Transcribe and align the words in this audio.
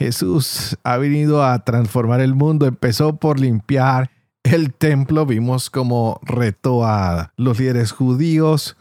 Jesús 0.00 0.78
ha 0.82 0.96
venido 0.96 1.44
a 1.44 1.62
transformar 1.62 2.22
el 2.22 2.34
mundo. 2.34 2.64
Empezó 2.64 3.16
por 3.16 3.38
limpiar 3.38 4.10
el 4.42 4.72
templo. 4.72 5.26
Vimos 5.26 5.68
cómo 5.68 6.18
retó 6.22 6.86
a 6.86 7.34
los 7.36 7.60
líderes 7.60 7.92
judíos. 7.92 8.78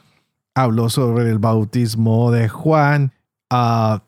Habló 0.55 0.89
sobre 0.89 1.29
el 1.29 1.37
bautismo 1.37 2.31
de 2.31 2.47
Juan. 2.47 3.11
ha 3.49 4.01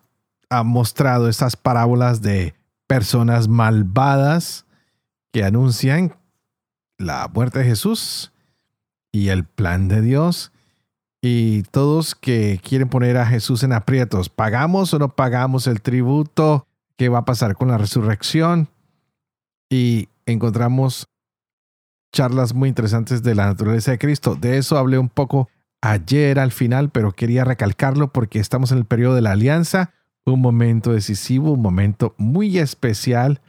mostrado 0.64 1.28
esas 1.28 1.58
parábolas 1.58 2.22
de 2.22 2.56
personas 2.88 3.50
malvadas 3.50 4.66
que 5.34 5.44
anuncian 5.44 6.16
la 6.98 7.30
muerte 7.34 7.60
de 7.60 7.66
Jesús 7.66 8.32
y 9.12 9.30
el 9.30 9.44
plan 9.44 9.90
de 9.90 10.02
Dios. 10.02 10.54
Y 11.22 11.64
todos 11.64 12.16
que 12.16 12.62
quieren 12.64 12.88
poner 12.88 13.18
a 13.18 13.26
Jesús 13.26 13.64
en 13.64 13.74
aprietos, 13.74 14.30
¿pagamos 14.30 14.94
o 14.94 15.00
no 15.00 15.10
pagamos 15.10 15.68
el 15.68 15.82
tributo? 15.82 16.68
Qué 17.02 17.10
va 17.10 17.18
a 17.18 17.26
pasar 17.26 17.56
con 17.56 17.70
la 17.70 17.80
resurrección 17.80 18.70
y 19.72 20.10
encontramos 20.28 21.08
charlas 22.14 22.54
muy 22.54 22.70
interesantes 22.70 23.24
de 23.24 23.34
la 23.34 23.48
naturaleza 23.48 23.90
de 23.90 23.98
Cristo. 23.98 24.36
De 24.36 24.60
eso 24.60 24.78
hablé 24.78 25.00
un 25.00 25.10
poco 25.10 25.50
ayer 25.82 26.38
al 26.38 26.52
final, 26.52 26.92
pero 26.92 27.12
quería 27.12 27.44
recalcarlo 27.44 28.14
porque 28.14 28.38
estamos 28.38 28.72
en 28.72 28.78
el 28.78 28.86
periodo 28.86 29.16
de 29.16 29.22
la 29.22 29.32
alianza, 29.32 29.96
un 30.28 30.42
momento 30.42 30.94
decisivo, 30.94 31.54
un 31.54 31.64
momento 31.64 32.14
muy 32.20 32.60
especial 32.60 33.42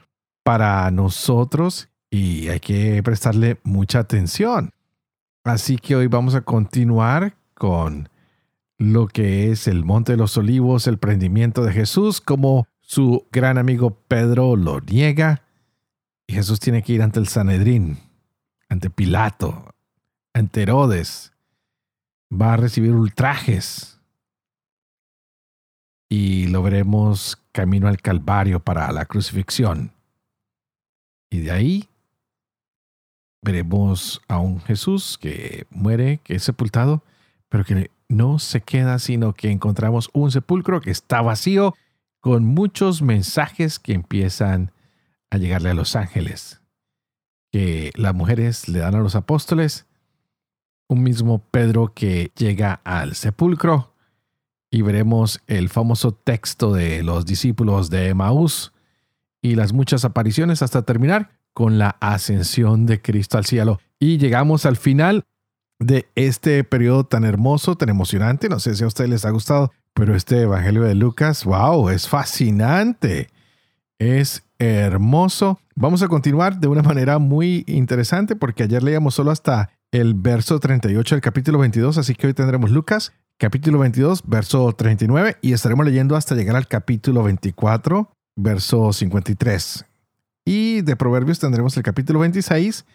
para 0.43 0.91
nosotros 0.91 1.91
y 2.09 2.49
hay 2.49 2.61
que 2.61 3.03
prestarle 3.03 3.61
mucha 3.65 3.99
atención. 3.99 4.71
Así 5.45 5.77
que 5.77 5.95
hoy 5.95 6.07
vamos 6.07 6.35
a 6.35 6.41
continuar 6.41 7.37
con 7.53 8.09
lo 8.79 9.09
que 9.09 9.51
es 9.51 9.69
el 9.69 9.85
Monte 9.85 10.13
de 10.13 10.19
los 10.19 10.39
Olivos, 10.39 10.87
el 10.87 10.97
prendimiento 10.97 11.63
de 11.65 11.73
Jesús, 11.75 12.23
como 12.23 12.67
su 12.93 13.27
gran 13.33 13.57
amigo 13.57 14.03
Pedro 14.07 14.55
lo 14.55 14.81
niega 14.81 15.47
y 16.27 16.35
Jesús 16.35 16.61
tiene 16.61 16.83
que 16.83 16.93
ir 16.93 17.01
ante 17.01 17.21
el 17.21 17.27
Sanedrín, 17.27 17.97
ante 18.69 18.91
Pilato, 18.91 19.75
ante 20.35 20.61
Herodes. 20.61 21.33
Va 22.31 22.53
a 22.53 22.59
recibir 22.59 22.93
ultrajes 22.93 23.99
y 26.11 26.49
lo 26.49 26.63
veremos 26.63 27.43
camino 27.53 27.89
al 27.89 27.97
Calvario 27.97 28.61
para 28.61 28.93
la 28.93 29.07
crucifixión. 29.07 29.95
Y 31.31 31.39
de 31.39 31.51
ahí 31.51 31.89
veremos 33.41 34.21
a 34.29 34.37
un 34.37 34.61
Jesús 34.61 35.17
que 35.17 35.67
muere, 35.71 36.21
que 36.25 36.35
es 36.35 36.43
sepultado, 36.43 37.03
pero 37.49 37.65
que 37.65 37.91
no 38.11 38.39
se 38.39 38.61
queda, 38.61 38.99
sino 38.99 39.33
que 39.33 39.51
encontramos 39.51 40.11
un 40.13 40.31
sepulcro 40.31 40.83
que 40.83 40.91
está 40.91 41.23
vacío 41.23 41.75
con 42.23 42.45
muchos 42.45 43.03
mensajes 43.03 43.81
que 43.81 43.93
empiezan 43.93 44.71
a 45.29 45.39
llegarle 45.39 45.71
a 45.71 45.75
los 45.75 45.97
ángeles, 45.97 46.63
que 47.51 47.91
las 47.97 48.15
mujeres 48.15 48.69
le 48.69 48.79
dan 48.79 48.95
a 48.95 49.01
los 49.01 49.17
apóstoles, 49.17 49.87
un 50.89 51.03
mismo 51.03 51.45
Pedro 51.51 51.93
que 51.93 52.31
llega 52.37 52.81
al 52.85 53.17
sepulcro, 53.17 53.93
y 54.71 54.83
veremos 54.83 55.41
el 55.49 55.69
famoso 55.69 56.13
texto 56.13 56.73
de 56.73 57.03
los 57.03 57.27
discípulos 57.27 57.91
de 57.91 58.15
Maús 58.15 58.73
y 59.43 59.57
las 59.57 59.73
muchas 59.73 60.05
apariciones 60.05 60.63
hasta 60.63 60.83
terminar 60.83 61.33
con 61.53 61.77
la 61.77 61.97
ascensión 62.01 62.87
de 62.87 63.03
Cristo 63.03 63.37
al 63.37 63.45
cielo. 63.45 63.81
Y 63.99 64.17
llegamos 64.17 64.65
al 64.65 64.77
final 64.77 65.25
de 65.81 66.09
este 66.15 66.63
periodo 66.63 67.05
tan 67.05 67.25
hermoso, 67.25 67.77
tan 67.77 67.89
emocionante. 67.91 68.49
No 68.49 68.61
sé 68.61 68.75
si 68.75 68.85
a 68.85 68.87
ustedes 68.87 69.11
les 69.11 69.25
ha 69.25 69.31
gustado 69.31 69.73
pero 69.95 70.15
este 70.15 70.43
Evangelio 70.43 70.83
de 70.83 70.95
Lucas, 70.95 71.45
wow, 71.45 71.89
es 71.91 72.09
fascinante. 72.09 73.29
Es 73.99 74.43
hermoso. 74.59 75.61
Vamos 75.75 76.03
a 76.03 76.09
continuar 76.09 76.59
de 76.59 76.69
una 76.69 76.83
manera 76.83 77.19
muy 77.19 77.65
interesante 77.67 78.37
porque 78.37 78.65
ayer 78.65 78.83
leíamos 78.83 79.15
solo 79.15 79.31
hasta 79.31 79.71
el 79.91 80.15
verso 80.15 80.59
38 80.59 81.15
del 81.15 81.23
capítulo 81.23 81.59
22, 81.59 81.99
así 81.99 82.15
que 82.15 82.27
hoy 82.27 82.35
tendremos 82.35 82.71
Lucas, 82.71 83.13
capítulo 83.39 83.79
22, 83.79 84.23
verso 84.27 84.73
39 84.73 85.37
y 85.43 85.53
estaremos 85.53 85.85
leyendo 85.85 86.17
hasta 86.17 86.35
llegar 86.35 86.57
al 86.57 86.67
capítulo 86.67 87.23
24, 87.23 88.11
verso 88.37 88.93
53. 88.93 89.85
Y 90.45 90.81
de 90.81 90.97
Proverbios 90.97 91.39
tendremos 91.39 91.77
el 91.77 91.83
capítulo 91.83 92.21
26, 92.21 92.87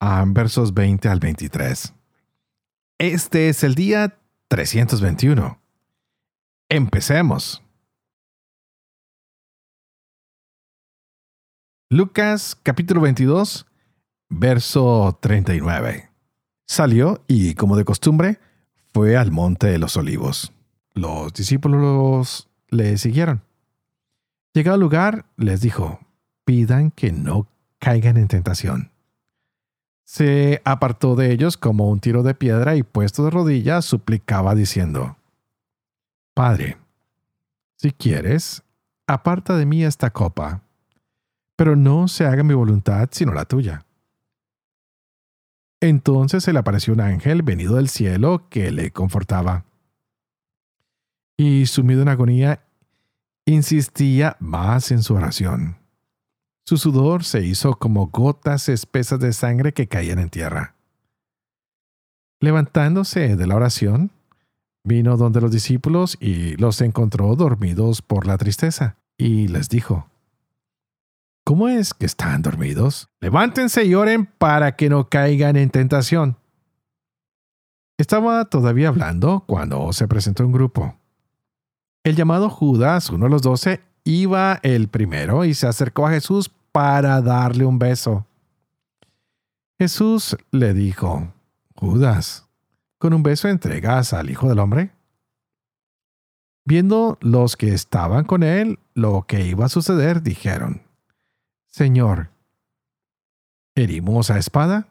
a 0.00 0.24
versos 0.26 0.74
20 0.74 1.08
al 1.08 1.18
23. 1.18 1.94
Este 2.98 3.48
es 3.48 3.64
el 3.64 3.74
día 3.74 4.18
321. 4.48 5.58
Empecemos. 6.70 7.62
Lucas 11.88 12.58
capítulo 12.62 13.00
22, 13.00 13.64
verso 14.28 15.18
39. 15.22 16.10
Salió 16.66 17.24
y, 17.26 17.54
como 17.54 17.74
de 17.74 17.86
costumbre, 17.86 18.38
fue 18.92 19.16
al 19.16 19.30
monte 19.30 19.68
de 19.68 19.78
los 19.78 19.96
olivos. 19.96 20.52
Los 20.92 21.32
discípulos 21.32 22.50
le 22.68 22.98
siguieron. 22.98 23.40
Llegado 24.52 24.74
al 24.74 24.80
lugar, 24.80 25.24
les 25.38 25.62
dijo, 25.62 26.00
pidan 26.44 26.90
que 26.90 27.12
no 27.12 27.48
caigan 27.78 28.18
en 28.18 28.28
tentación. 28.28 28.90
Se 30.04 30.60
apartó 30.66 31.16
de 31.16 31.32
ellos 31.32 31.56
como 31.56 31.88
un 31.88 32.00
tiro 32.00 32.22
de 32.22 32.34
piedra 32.34 32.76
y 32.76 32.82
puesto 32.82 33.24
de 33.24 33.30
rodillas 33.30 33.86
suplicaba 33.86 34.54
diciendo, 34.54 35.17
Padre, 36.38 36.76
si 37.74 37.90
quieres, 37.90 38.62
aparta 39.08 39.56
de 39.56 39.66
mí 39.66 39.82
esta 39.82 40.12
copa, 40.12 40.62
pero 41.56 41.74
no 41.74 42.06
se 42.06 42.26
haga 42.26 42.44
mi 42.44 42.54
voluntad 42.54 43.08
sino 43.10 43.34
la 43.34 43.44
tuya. 43.44 43.84
Entonces 45.80 46.44
se 46.44 46.52
le 46.52 46.60
apareció 46.60 46.94
un 46.94 47.00
ángel 47.00 47.42
venido 47.42 47.74
del 47.74 47.88
cielo 47.88 48.46
que 48.50 48.70
le 48.70 48.92
confortaba. 48.92 49.64
Y 51.36 51.66
sumido 51.66 52.02
en 52.02 52.08
agonía, 52.08 52.64
insistía 53.44 54.36
más 54.38 54.92
en 54.92 55.02
su 55.02 55.16
oración. 55.16 55.78
Su 56.64 56.76
sudor 56.76 57.24
se 57.24 57.40
hizo 57.40 57.80
como 57.80 58.10
gotas 58.10 58.68
espesas 58.68 59.18
de 59.18 59.32
sangre 59.32 59.72
que 59.72 59.88
caían 59.88 60.20
en 60.20 60.30
tierra. 60.30 60.76
Levantándose 62.38 63.34
de 63.34 63.46
la 63.48 63.56
oración, 63.56 64.12
Vino 64.88 65.18
donde 65.18 65.42
los 65.42 65.50
discípulos 65.50 66.16
y 66.18 66.56
los 66.56 66.80
encontró 66.80 67.36
dormidos 67.36 68.00
por 68.00 68.26
la 68.26 68.38
tristeza, 68.38 68.96
y 69.18 69.46
les 69.48 69.68
dijo, 69.68 70.08
¿Cómo 71.44 71.68
es 71.68 71.92
que 71.92 72.06
están 72.06 72.40
dormidos? 72.40 73.10
Levántense 73.20 73.84
y 73.84 73.94
oren 73.94 74.24
para 74.24 74.76
que 74.76 74.88
no 74.88 75.10
caigan 75.10 75.56
en 75.56 75.68
tentación. 75.68 76.38
Estaba 77.98 78.46
todavía 78.46 78.88
hablando 78.88 79.44
cuando 79.46 79.92
se 79.92 80.08
presentó 80.08 80.46
un 80.46 80.52
grupo. 80.52 80.96
El 82.02 82.16
llamado 82.16 82.48
Judas, 82.48 83.10
uno 83.10 83.26
de 83.26 83.30
los 83.30 83.42
doce, 83.42 83.82
iba 84.04 84.58
el 84.62 84.88
primero 84.88 85.44
y 85.44 85.52
se 85.52 85.66
acercó 85.66 86.06
a 86.06 86.12
Jesús 86.12 86.50
para 86.72 87.20
darle 87.20 87.66
un 87.66 87.78
beso. 87.78 88.26
Jesús 89.78 90.34
le 90.50 90.72
dijo, 90.72 91.30
Judas, 91.74 92.47
con 92.98 93.14
un 93.14 93.22
beso 93.22 93.48
entregas 93.48 94.12
al 94.12 94.30
Hijo 94.30 94.48
del 94.48 94.58
Hombre? 94.58 94.90
Viendo 96.64 97.16
los 97.20 97.56
que 97.56 97.72
estaban 97.72 98.24
con 98.24 98.42
él 98.42 98.78
lo 98.94 99.24
que 99.26 99.46
iba 99.46 99.66
a 99.66 99.70
suceder, 99.70 100.22
dijeron, 100.22 100.82
Señor, 101.66 102.30
¿herimos 103.74 104.30
a 104.30 104.38
espada? 104.38 104.88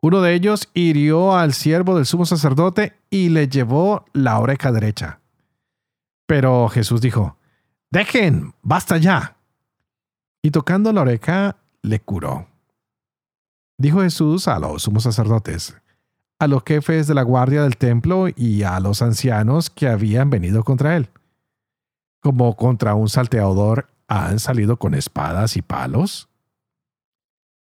Uno 0.00 0.20
de 0.20 0.34
ellos 0.34 0.68
hirió 0.74 1.36
al 1.36 1.54
siervo 1.54 1.96
del 1.96 2.06
sumo 2.06 2.24
sacerdote 2.24 2.96
y 3.10 3.30
le 3.30 3.48
llevó 3.48 4.04
la 4.12 4.38
oreja 4.38 4.70
derecha. 4.70 5.20
Pero 6.26 6.68
Jesús 6.68 7.00
dijo, 7.00 7.36
Dejen, 7.90 8.54
basta 8.62 8.98
ya. 8.98 9.36
Y 10.42 10.50
tocando 10.50 10.92
la 10.92 11.00
oreja, 11.00 11.56
le 11.82 12.00
curó. 12.00 12.46
Dijo 13.78 14.02
Jesús 14.02 14.46
a 14.46 14.58
los 14.58 14.82
sumos 14.82 15.04
sacerdotes, 15.04 15.76
a 16.38 16.46
los 16.46 16.62
jefes 16.64 17.06
de 17.06 17.14
la 17.14 17.22
guardia 17.22 17.62
del 17.62 17.76
templo 17.76 18.26
y 18.34 18.62
a 18.62 18.78
los 18.80 19.02
ancianos 19.02 19.70
que 19.70 19.88
habían 19.88 20.30
venido 20.30 20.62
contra 20.62 20.96
él. 20.96 21.08
Como 22.20 22.56
contra 22.56 22.94
un 22.94 23.08
salteador 23.08 23.88
han 24.06 24.38
salido 24.38 24.78
con 24.78 24.94
espadas 24.94 25.56
y 25.56 25.62
palos? 25.62 26.28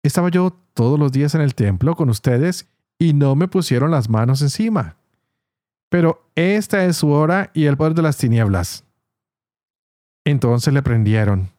Estaba 0.04 0.30
yo 0.30 0.56
todos 0.74 1.00
los 1.00 1.12
días 1.12 1.36
en 1.36 1.42
el 1.42 1.54
templo 1.54 1.96
con 1.96 2.10
ustedes 2.10 2.68
y 2.98 3.14
no 3.14 3.36
me 3.36 3.48
pusieron 3.48 3.92
las 3.92 4.10
manos 4.10 4.42
encima. 4.42 4.96
Pero 5.90 6.26
esta 6.36 6.86
es 6.86 6.98
su 6.98 7.10
hora 7.10 7.52
y 7.54 7.66
el 7.66 7.78
poder 7.78 7.94
de 7.94 8.02
las 8.02 8.18
tinieblas. 8.18 8.86
Entonces 10.24 10.74
le 10.74 10.82
prendieron, 10.82 11.50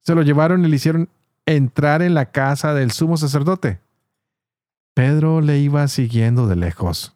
se 0.00 0.14
lo 0.14 0.22
llevaron 0.22 0.64
y 0.64 0.68
le 0.68 0.76
hicieron 0.76 1.08
entrar 1.46 2.02
en 2.02 2.14
la 2.14 2.30
casa 2.30 2.74
del 2.74 2.90
sumo 2.90 3.16
sacerdote. 3.16 3.80
Pedro 4.98 5.40
le 5.40 5.58
iba 5.58 5.86
siguiendo 5.86 6.48
de 6.48 6.56
lejos. 6.56 7.14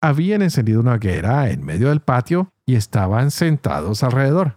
Habían 0.00 0.42
encendido 0.42 0.78
una 0.78 0.94
hoguera 0.94 1.50
en 1.50 1.64
medio 1.64 1.88
del 1.88 2.02
patio 2.02 2.52
y 2.64 2.76
estaban 2.76 3.32
sentados 3.32 4.04
alrededor. 4.04 4.56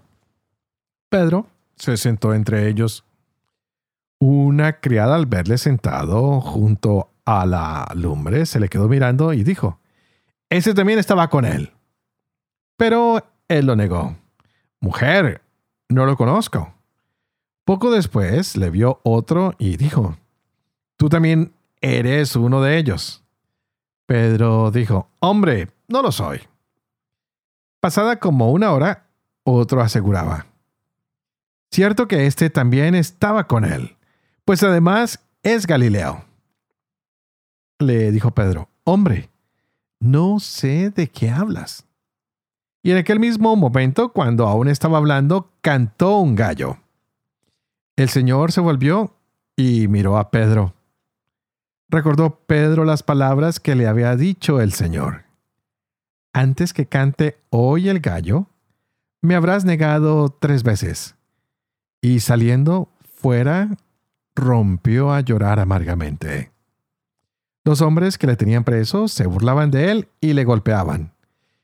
Pedro 1.09 1.47
se 1.75 1.97
sentó 1.97 2.35
entre 2.35 2.67
ellos. 2.67 3.05
Una 4.19 4.73
criada 4.73 5.15
al 5.15 5.25
verle 5.25 5.57
sentado 5.57 6.41
junto 6.41 7.09
a 7.25 7.47
la 7.47 7.87
lumbre 7.95 8.45
se 8.45 8.59
le 8.59 8.69
quedó 8.69 8.87
mirando 8.87 9.33
y 9.33 9.43
dijo, 9.43 9.79
Ese 10.49 10.75
también 10.75 10.99
estaba 10.99 11.27
con 11.27 11.43
él. 11.43 11.73
Pero 12.77 13.25
él 13.47 13.65
lo 13.65 13.75
negó. 13.75 14.15
Mujer, 14.79 15.41
no 15.89 16.05
lo 16.05 16.17
conozco. 16.17 16.75
Poco 17.65 17.89
después 17.89 18.55
le 18.57 18.69
vio 18.69 19.01
otro 19.03 19.55
y 19.57 19.77
dijo, 19.77 20.15
Tú 20.97 21.09
también 21.09 21.53
eres 21.79 22.35
uno 22.35 22.61
de 22.61 22.77
ellos. 22.77 23.23
Pedro 24.05 24.71
dijo, 24.71 25.09
Hombre, 25.19 25.69
no 25.87 26.01
lo 26.01 26.11
soy. 26.11 26.41
Pasada 27.79 28.19
como 28.19 28.51
una 28.51 28.71
hora, 28.71 29.07
otro 29.43 29.81
aseguraba, 29.81 30.47
Cierto 31.71 32.07
que 32.07 32.25
éste 32.25 32.49
también 32.49 32.95
estaba 32.95 33.45
con 33.47 33.65
él, 33.65 33.97
pues 34.45 34.63
además 34.63 35.19
es 35.43 35.67
Galileo. 35.67 36.23
Le 37.79 38.11
dijo 38.11 38.31
Pedro, 38.31 38.69
Hombre, 38.83 39.29
no 39.99 40.39
sé 40.39 40.89
de 40.89 41.07
qué 41.07 41.29
hablas. 41.29 41.85
Y 42.81 42.91
en 42.91 42.97
aquel 42.97 43.19
mismo 43.19 43.55
momento, 43.55 44.13
cuando 44.13 44.47
aún 44.47 44.69
estaba 44.69 44.97
hablando, 44.97 45.51
cantó 45.61 46.17
un 46.19 46.35
gallo. 46.35 46.77
El 47.95 48.09
Señor 48.09 48.51
se 48.51 48.61
volvió 48.61 49.13
y 49.55 49.87
miró 49.87 50.17
a 50.17 50.31
Pedro. 50.31 50.73
Recordó 51.89 52.41
Pedro 52.45 52.83
las 52.83 53.01
palabras 53.01 53.59
que 53.59 53.75
le 53.75 53.87
había 53.87 54.15
dicho 54.15 54.59
el 54.59 54.73
Señor. 54.73 55.23
Antes 56.33 56.73
que 56.73 56.85
cante 56.85 57.37
hoy 57.49 57.87
el 57.87 58.01
gallo, 58.01 58.47
me 59.21 59.35
habrás 59.35 59.63
negado 59.63 60.29
tres 60.29 60.63
veces. 60.63 61.15
Y 62.01 62.19
saliendo 62.19 62.89
fuera, 63.15 63.77
rompió 64.35 65.13
a 65.13 65.21
llorar 65.21 65.59
amargamente. 65.59 66.51
Los 67.63 67.81
hombres 67.81 68.17
que 68.17 68.27
le 68.27 68.35
tenían 68.35 68.63
preso 68.63 69.07
se 69.07 69.25
burlaban 69.25 69.71
de 69.71 69.91
él 69.91 70.07
y 70.21 70.33
le 70.33 70.43
golpeaban. 70.43 71.13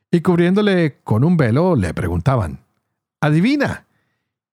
Y 0.10 0.22
cubriéndole 0.22 1.00
con 1.04 1.24
un 1.24 1.38
velo 1.38 1.76
le 1.76 1.94
preguntaban, 1.94 2.60
Adivina, 3.22 3.86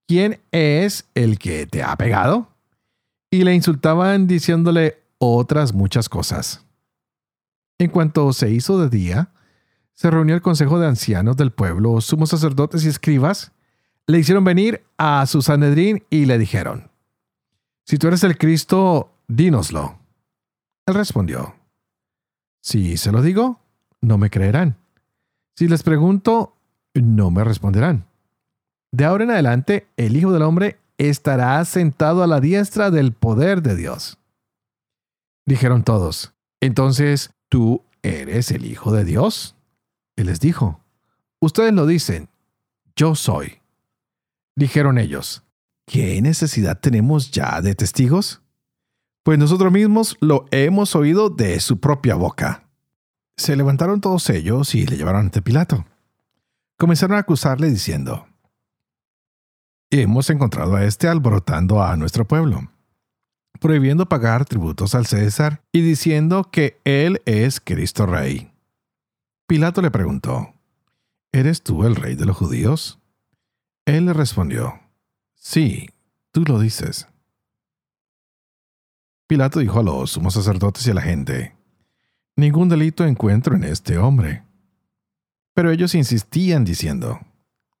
¿quién 0.07 0.39
es 0.51 1.05
el 1.13 1.39
que 1.39 1.65
te 1.65 1.83
ha 1.83 1.95
pegado? 1.95 2.49
Y 3.29 3.43
le 3.43 3.53
insultaban 3.53 4.27
diciéndole 4.27 5.00
otras 5.21 5.73
muchas 5.73 6.09
cosas. 6.09 6.65
En 7.77 7.91
cuanto 7.91 8.33
se 8.33 8.49
hizo 8.49 8.79
de 8.79 8.89
día, 8.89 9.29
se 9.93 10.09
reunió 10.09 10.33
el 10.33 10.41
consejo 10.41 10.79
de 10.79 10.87
ancianos 10.87 11.37
del 11.37 11.51
pueblo, 11.51 12.01
sumos 12.01 12.31
sacerdotes 12.31 12.83
y 12.83 12.87
escribas, 12.87 13.51
le 14.07 14.17
hicieron 14.17 14.43
venir 14.43 14.83
a 14.97 15.23
su 15.27 15.43
Sanedrín 15.43 16.03
y 16.09 16.25
le 16.25 16.39
dijeron, 16.39 16.89
Si 17.85 17.99
tú 17.99 18.07
eres 18.07 18.23
el 18.23 18.37
Cristo, 18.37 19.11
dínoslo. 19.27 19.99
Él 20.87 20.95
respondió, 20.95 21.53
Si 22.61 22.97
se 22.97 23.11
lo 23.11 23.21
digo, 23.21 23.59
no 24.01 24.17
me 24.17 24.31
creerán. 24.31 24.77
Si 25.55 25.67
les 25.67 25.83
pregunto, 25.83 26.55
no 26.95 27.29
me 27.29 27.43
responderán. 27.43 28.07
De 28.91 29.05
ahora 29.05 29.25
en 29.25 29.31
adelante, 29.31 29.87
el 29.97 30.17
Hijo 30.17 30.31
del 30.31 30.41
Hombre 30.41 30.79
estará 30.97 31.63
sentado 31.65 32.23
a 32.23 32.27
la 32.27 32.39
diestra 32.39 32.89
del 32.89 33.13
poder 33.13 33.61
de 33.61 33.75
Dios. 33.75 34.17
Dijeron 35.45 35.83
todos, 35.83 36.33
entonces, 36.59 37.31
¿tú 37.49 37.83
eres 38.03 38.51
el 38.51 38.65
Hijo 38.65 38.91
de 38.91 39.03
Dios? 39.03 39.55
Él 40.15 40.27
les 40.27 40.39
dijo, 40.39 40.81
ustedes 41.39 41.73
lo 41.73 41.85
dicen, 41.85 42.29
yo 42.95 43.15
soy. 43.15 43.59
Dijeron 44.55 44.97
ellos, 44.97 45.43
¿qué 45.85 46.21
necesidad 46.21 46.79
tenemos 46.79 47.31
ya 47.31 47.61
de 47.61 47.73
testigos? 47.73 48.41
Pues 49.23 49.39
nosotros 49.39 49.71
mismos 49.71 50.17
lo 50.19 50.45
hemos 50.51 50.95
oído 50.95 51.29
de 51.29 51.59
su 51.59 51.79
propia 51.79 52.15
boca. 52.15 52.67
Se 53.37 53.55
levantaron 53.55 54.01
todos 54.01 54.29
ellos 54.29 54.75
y 54.75 54.85
le 54.85 54.97
llevaron 54.97 55.21
ante 55.21 55.41
Pilato. 55.41 55.85
Comenzaron 56.77 57.17
a 57.17 57.21
acusarle 57.21 57.69
diciendo, 57.69 58.27
hemos 59.91 60.29
encontrado 60.29 60.75
a 60.75 60.85
este 60.85 61.07
alborotando 61.07 61.83
a 61.83 61.95
nuestro 61.97 62.27
pueblo, 62.27 62.71
prohibiendo 63.59 64.07
pagar 64.07 64.45
tributos 64.45 64.95
al 64.95 65.05
César 65.05 65.61
y 65.71 65.81
diciendo 65.81 66.49
que 66.51 66.79
él 66.83 67.21
es 67.25 67.59
Cristo 67.59 68.05
Rey. 68.05 68.51
Pilato 69.47 69.81
le 69.81 69.91
preguntó, 69.91 70.53
¿Eres 71.31 71.61
tú 71.61 71.85
el 71.85 71.95
rey 71.95 72.15
de 72.15 72.25
los 72.25 72.37
judíos? 72.37 72.99
Él 73.85 74.05
le 74.05 74.13
respondió, 74.13 74.79
Sí, 75.35 75.89
tú 76.31 76.43
lo 76.45 76.59
dices. 76.59 77.07
Pilato 79.27 79.59
dijo 79.59 79.79
a 79.79 79.83
los 79.83 80.11
sumos 80.11 80.33
sacerdotes 80.33 80.85
y 80.87 80.91
a 80.91 80.93
la 80.93 81.01
gente, 81.01 81.55
Ningún 82.35 82.69
delito 82.69 83.05
encuentro 83.05 83.55
en 83.55 83.63
este 83.63 83.97
hombre. 83.97 84.43
Pero 85.53 85.69
ellos 85.69 85.95
insistían 85.95 86.63
diciendo, 86.63 87.19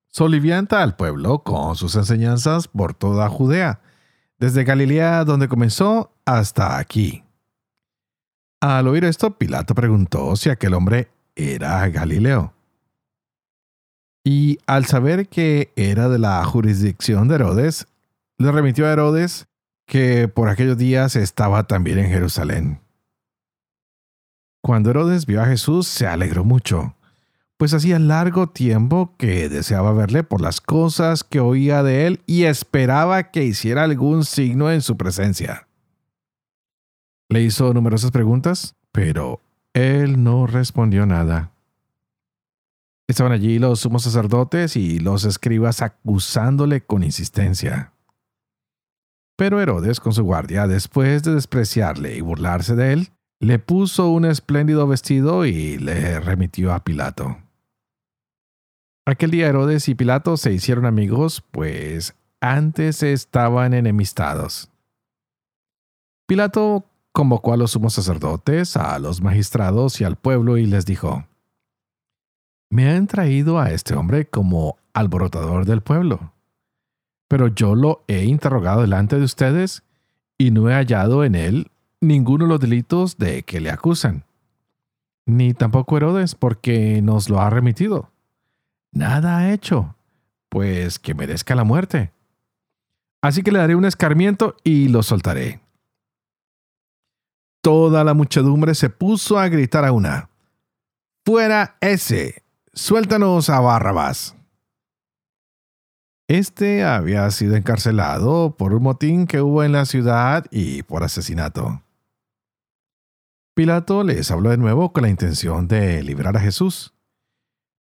solivianta 0.09 0.83
al 0.83 0.95
pueblo 0.95 1.39
con 1.43 1.75
sus 1.75 1.95
enseñanzas 1.95 2.67
por 2.67 2.93
toda 2.93 3.29
Judea, 3.29 3.79
desde 4.41 4.63
Galilea 4.63 5.23
donde 5.23 5.47
comenzó 5.47 6.11
hasta 6.25 6.79
aquí. 6.79 7.23
Al 8.59 8.87
oír 8.87 9.05
esto, 9.05 9.37
Pilato 9.37 9.75
preguntó 9.75 10.35
si 10.35 10.49
aquel 10.49 10.73
hombre 10.73 11.09
era 11.35 11.87
Galileo. 11.89 12.51
Y 14.23 14.57
al 14.65 14.85
saber 14.85 15.29
que 15.29 15.71
era 15.75 16.09
de 16.09 16.17
la 16.17 16.43
jurisdicción 16.43 17.27
de 17.27 17.35
Herodes, 17.35 17.85
le 18.39 18.51
remitió 18.51 18.87
a 18.87 18.93
Herodes 18.93 19.47
que 19.85 20.27
por 20.27 20.49
aquellos 20.49 20.77
días 20.77 21.15
estaba 21.15 21.67
también 21.67 21.99
en 21.99 22.09
Jerusalén. 22.09 22.81
Cuando 24.63 24.89
Herodes 24.89 25.27
vio 25.27 25.43
a 25.43 25.45
Jesús, 25.45 25.87
se 25.87 26.07
alegró 26.07 26.43
mucho 26.43 26.95
pues 27.61 27.75
hacía 27.75 27.99
largo 27.99 28.47
tiempo 28.47 29.13
que 29.19 29.47
deseaba 29.47 29.93
verle 29.93 30.23
por 30.23 30.41
las 30.41 30.61
cosas 30.61 31.23
que 31.23 31.39
oía 31.39 31.83
de 31.83 32.07
él 32.07 32.23
y 32.25 32.45
esperaba 32.45 33.29
que 33.29 33.43
hiciera 33.43 33.83
algún 33.83 34.25
signo 34.25 34.71
en 34.71 34.81
su 34.81 34.97
presencia. 34.97 35.67
Le 37.29 37.43
hizo 37.43 37.71
numerosas 37.71 38.09
preguntas, 38.09 38.73
pero 38.91 39.41
él 39.73 40.23
no 40.23 40.47
respondió 40.47 41.05
nada. 41.05 41.51
Estaban 43.07 43.31
allí 43.31 43.59
los 43.59 43.81
sumos 43.81 44.05
sacerdotes 44.05 44.75
y 44.75 44.97
los 44.97 45.23
escribas 45.23 45.83
acusándole 45.83 46.81
con 46.81 47.03
insistencia. 47.03 47.93
Pero 49.35 49.61
Herodes, 49.61 49.99
con 49.99 50.13
su 50.13 50.23
guardia, 50.23 50.65
después 50.65 51.21
de 51.21 51.35
despreciarle 51.35 52.17
y 52.17 52.21
burlarse 52.21 52.73
de 52.73 52.93
él, 52.93 53.09
le 53.39 53.59
puso 53.59 54.09
un 54.09 54.25
espléndido 54.25 54.87
vestido 54.87 55.45
y 55.45 55.77
le 55.77 56.19
remitió 56.19 56.73
a 56.73 56.83
Pilato. 56.83 57.37
Aquel 59.05 59.31
día 59.31 59.47
Herodes 59.47 59.89
y 59.89 59.95
Pilato 59.95 60.37
se 60.37 60.53
hicieron 60.53 60.85
amigos, 60.85 61.43
pues 61.49 62.15
antes 62.39 63.01
estaban 63.01 63.73
enemistados. 63.73 64.69
Pilato 66.27 66.85
convocó 67.11 67.53
a 67.53 67.57
los 67.57 67.71
sumos 67.71 67.93
sacerdotes, 67.93 68.77
a 68.77 68.99
los 68.99 69.21
magistrados 69.21 69.99
y 70.01 70.03
al 70.03 70.17
pueblo 70.17 70.57
y 70.57 70.67
les 70.67 70.85
dijo, 70.85 71.25
Me 72.69 72.91
han 72.91 73.07
traído 73.07 73.59
a 73.59 73.71
este 73.71 73.95
hombre 73.95 74.27
como 74.27 74.77
alborotador 74.93 75.65
del 75.65 75.81
pueblo, 75.81 76.33
pero 77.27 77.47
yo 77.47 77.73
lo 77.73 78.03
he 78.07 78.25
interrogado 78.25 78.81
delante 78.81 79.17
de 79.17 79.25
ustedes 79.25 79.81
y 80.37 80.51
no 80.51 80.69
he 80.69 80.73
hallado 80.73 81.23
en 81.23 81.33
él 81.33 81.71
ninguno 82.01 82.45
de 82.45 82.49
los 82.49 82.59
delitos 82.59 83.17
de 83.17 83.41
que 83.41 83.61
le 83.61 83.71
acusan, 83.71 84.25
ni 85.25 85.55
tampoco 85.55 85.97
Herodes 85.97 86.35
porque 86.35 87.01
nos 87.01 87.27
lo 87.29 87.41
ha 87.41 87.49
remitido 87.49 88.10
nada 88.91 89.37
ha 89.37 89.53
hecho, 89.53 89.95
pues 90.49 90.99
que 90.99 91.13
merezca 91.13 91.55
la 91.55 91.63
muerte. 91.63 92.11
Así 93.21 93.43
que 93.43 93.51
le 93.51 93.59
daré 93.59 93.75
un 93.75 93.85
escarmiento 93.85 94.55
y 94.63 94.87
lo 94.87 95.03
soltaré. 95.03 95.61
Toda 97.61 98.03
la 98.03 98.15
muchedumbre 98.15 98.73
se 98.73 98.89
puso 98.89 99.37
a 99.37 99.47
gritar 99.47 99.85
a 99.85 99.91
una. 99.91 100.29
Fuera 101.25 101.77
ese. 101.79 102.43
Suéltanos 102.73 103.49
a 103.49 103.59
Barrabás. 103.59 104.35
Este 106.27 106.85
había 106.85 107.29
sido 107.29 107.55
encarcelado 107.55 108.55
por 108.55 108.73
un 108.73 108.83
motín 108.83 109.27
que 109.27 109.41
hubo 109.41 109.63
en 109.63 109.73
la 109.73 109.85
ciudad 109.85 110.45
y 110.49 110.81
por 110.83 111.03
asesinato. 111.03 111.83
Pilato 113.53 114.03
les 114.03 114.31
habló 114.31 114.49
de 114.49 114.57
nuevo 114.57 114.93
con 114.93 115.03
la 115.03 115.09
intención 115.09 115.67
de 115.67 116.01
librar 116.01 116.37
a 116.37 116.39
Jesús. 116.39 116.93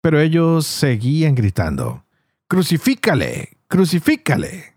Pero 0.07 0.21
ellos 0.21 0.67
seguían 0.67 1.35
gritando, 1.35 2.05
Crucifícale, 2.47 3.59
crucifícale. 3.67 4.77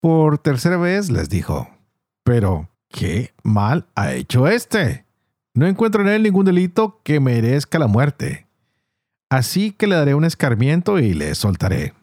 Por 0.00 0.38
tercera 0.38 0.76
vez 0.76 1.08
les 1.08 1.28
dijo, 1.28 1.70
Pero, 2.24 2.68
¿qué 2.88 3.32
mal 3.44 3.86
ha 3.94 4.12
hecho 4.12 4.48
este? 4.48 5.06
No 5.54 5.68
encuentro 5.68 6.02
en 6.02 6.08
él 6.08 6.24
ningún 6.24 6.44
delito 6.44 7.00
que 7.04 7.20
merezca 7.20 7.78
la 7.78 7.86
muerte. 7.86 8.48
Así 9.30 9.70
que 9.70 9.86
le 9.86 9.94
daré 9.94 10.16
un 10.16 10.24
escarmiento 10.24 10.98
y 10.98 11.14
le 11.14 11.36
soltaré. 11.36 11.94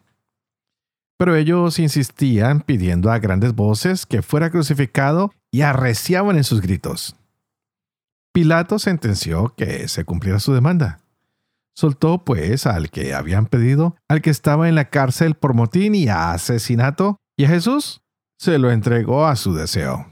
Pero 1.17 1.35
ellos 1.35 1.79
insistían 1.79 2.61
pidiendo 2.61 3.11
a 3.11 3.19
grandes 3.19 3.53
voces 3.53 4.05
que 4.05 4.21
fuera 4.21 4.49
crucificado 4.51 5.33
y 5.51 5.63
arreciaban 5.63 6.37
en 6.37 6.45
sus 6.45 6.61
gritos. 6.61 7.17
Pilato 8.31 8.79
sentenció 8.79 9.53
que 9.57 9.89
se 9.89 10.05
cumpliera 10.05 10.39
su 10.39 10.53
demanda. 10.53 11.01
Soltó 11.79 12.25
pues 12.25 12.67
al 12.67 12.89
que 12.89 13.13
habían 13.13 13.45
pedido, 13.45 13.95
al 14.09 14.21
que 14.21 14.31
estaba 14.31 14.67
en 14.67 14.75
la 14.75 14.89
cárcel 14.89 15.36
por 15.36 15.53
motín 15.53 15.95
y 15.95 16.09
asesinato, 16.09 17.15
y 17.38 17.45
a 17.45 17.48
Jesús 17.48 18.01
se 18.38 18.57
lo 18.57 18.69
entregó 18.69 19.25
a 19.25 19.38
su 19.38 19.53
deseo. 19.53 20.12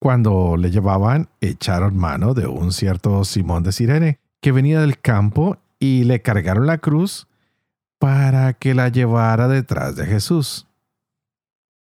Cuando 0.00 0.56
le 0.56 0.70
llevaban, 0.70 1.28
echaron 1.40 1.96
mano 1.96 2.34
de 2.34 2.46
un 2.46 2.70
cierto 2.70 3.24
Simón 3.24 3.64
de 3.64 3.72
Sirene, 3.72 4.20
que 4.40 4.52
venía 4.52 4.80
del 4.80 5.00
campo, 5.00 5.56
y 5.80 6.04
le 6.04 6.22
cargaron 6.22 6.68
la 6.68 6.78
cruz 6.78 7.26
para 7.98 8.52
que 8.52 8.74
la 8.74 8.90
llevara 8.90 9.48
detrás 9.48 9.96
de 9.96 10.06
Jesús. 10.06 10.68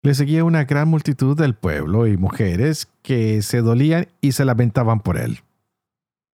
Le 0.03 0.13
seguía 0.13 0.45
una 0.45 0.63
gran 0.63 0.87
multitud 0.87 1.35
del 1.35 1.53
pueblo 1.53 2.07
y 2.07 2.15
mujeres 2.15 2.87
que 3.01 3.41
se 3.41 3.61
dolían 3.61 4.07
y 4.21 4.31
se 4.31 4.45
lamentaban 4.45 5.01
por 5.01 5.17
él. 5.17 5.41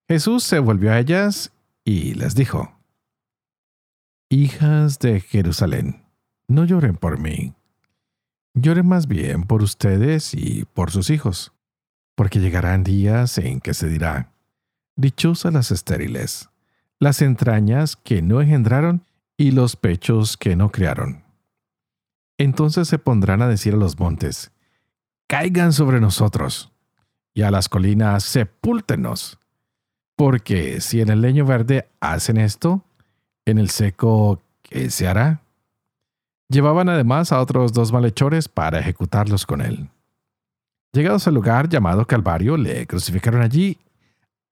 Jesús 0.10 0.44
se 0.44 0.58
volvió 0.58 0.92
a 0.92 0.98
ellas 0.98 1.54
y 1.86 2.16
les 2.16 2.34
dijo, 2.34 2.76
Hijas 4.28 4.98
de 4.98 5.22
Jerusalén, 5.22 6.04
no 6.48 6.66
lloren 6.66 6.96
por 6.98 7.20
mí, 7.20 7.54
lloren 8.56 8.88
más 8.88 9.08
bien 9.08 9.44
por 9.44 9.62
ustedes 9.62 10.34
y 10.34 10.66
por 10.66 10.90
sus 10.90 11.12
hijos, 11.12 11.54
porque 12.16 12.40
llegarán 12.40 12.84
días 12.84 13.38
en 13.38 13.62
que 13.62 13.76
se 13.76 13.88
dirá, 13.88 14.32
Dichosas 14.96 15.54
las 15.54 15.70
estériles, 15.70 16.50
las 16.98 17.22
entrañas 17.22 17.96
que 17.96 18.24
no 18.24 18.42
engendraron 18.42 19.06
y 19.38 19.52
los 19.52 19.76
pechos 19.76 20.38
que 20.38 20.56
no 20.56 20.72
criaron. 20.72 21.24
Entonces 22.40 22.88
se 22.88 22.98
pondrán 22.98 23.44
a 23.44 23.48
decir 23.48 23.76
a 23.76 23.78
los 23.78 24.00
montes, 24.00 24.52
caigan 25.28 25.72
sobre 25.72 26.00
nosotros, 26.00 26.72
y 27.36 27.44
a 27.44 27.52
las 27.52 27.70
colinas, 27.70 28.24
sepúltenos. 28.24 29.39
Porque 30.20 30.82
si 30.82 31.00
en 31.00 31.08
el 31.08 31.22
leño 31.22 31.46
verde 31.46 31.88
hacen 32.02 32.36
esto, 32.36 32.84
en 33.46 33.58
el 33.58 33.70
seco, 33.70 34.42
¿qué 34.64 34.90
se 34.90 35.08
hará? 35.08 35.40
Llevaban 36.50 36.90
además 36.90 37.32
a 37.32 37.40
otros 37.40 37.72
dos 37.72 37.94
malhechores 37.94 38.50
para 38.50 38.80
ejecutarlos 38.80 39.46
con 39.46 39.62
él. 39.62 39.88
Llegados 40.92 41.26
al 41.26 41.36
lugar 41.36 41.70
llamado 41.70 42.06
Calvario, 42.06 42.58
le 42.58 42.86
crucificaron 42.86 43.42
allí 43.42 43.78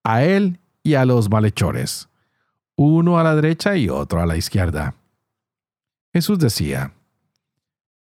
a 0.05 0.23
él 0.23 0.57
y 0.83 0.93
a 0.93 1.03
los 1.03 1.29
malhechores 1.29 2.07
uno 2.77 3.19
a 3.19 3.23
la 3.23 3.35
derecha 3.35 3.75
y 3.75 3.89
otro 3.89 4.21
a 4.21 4.25
la 4.25 4.37
izquierda. 4.37 4.95
Jesús 6.13 6.39
decía, 6.39 6.93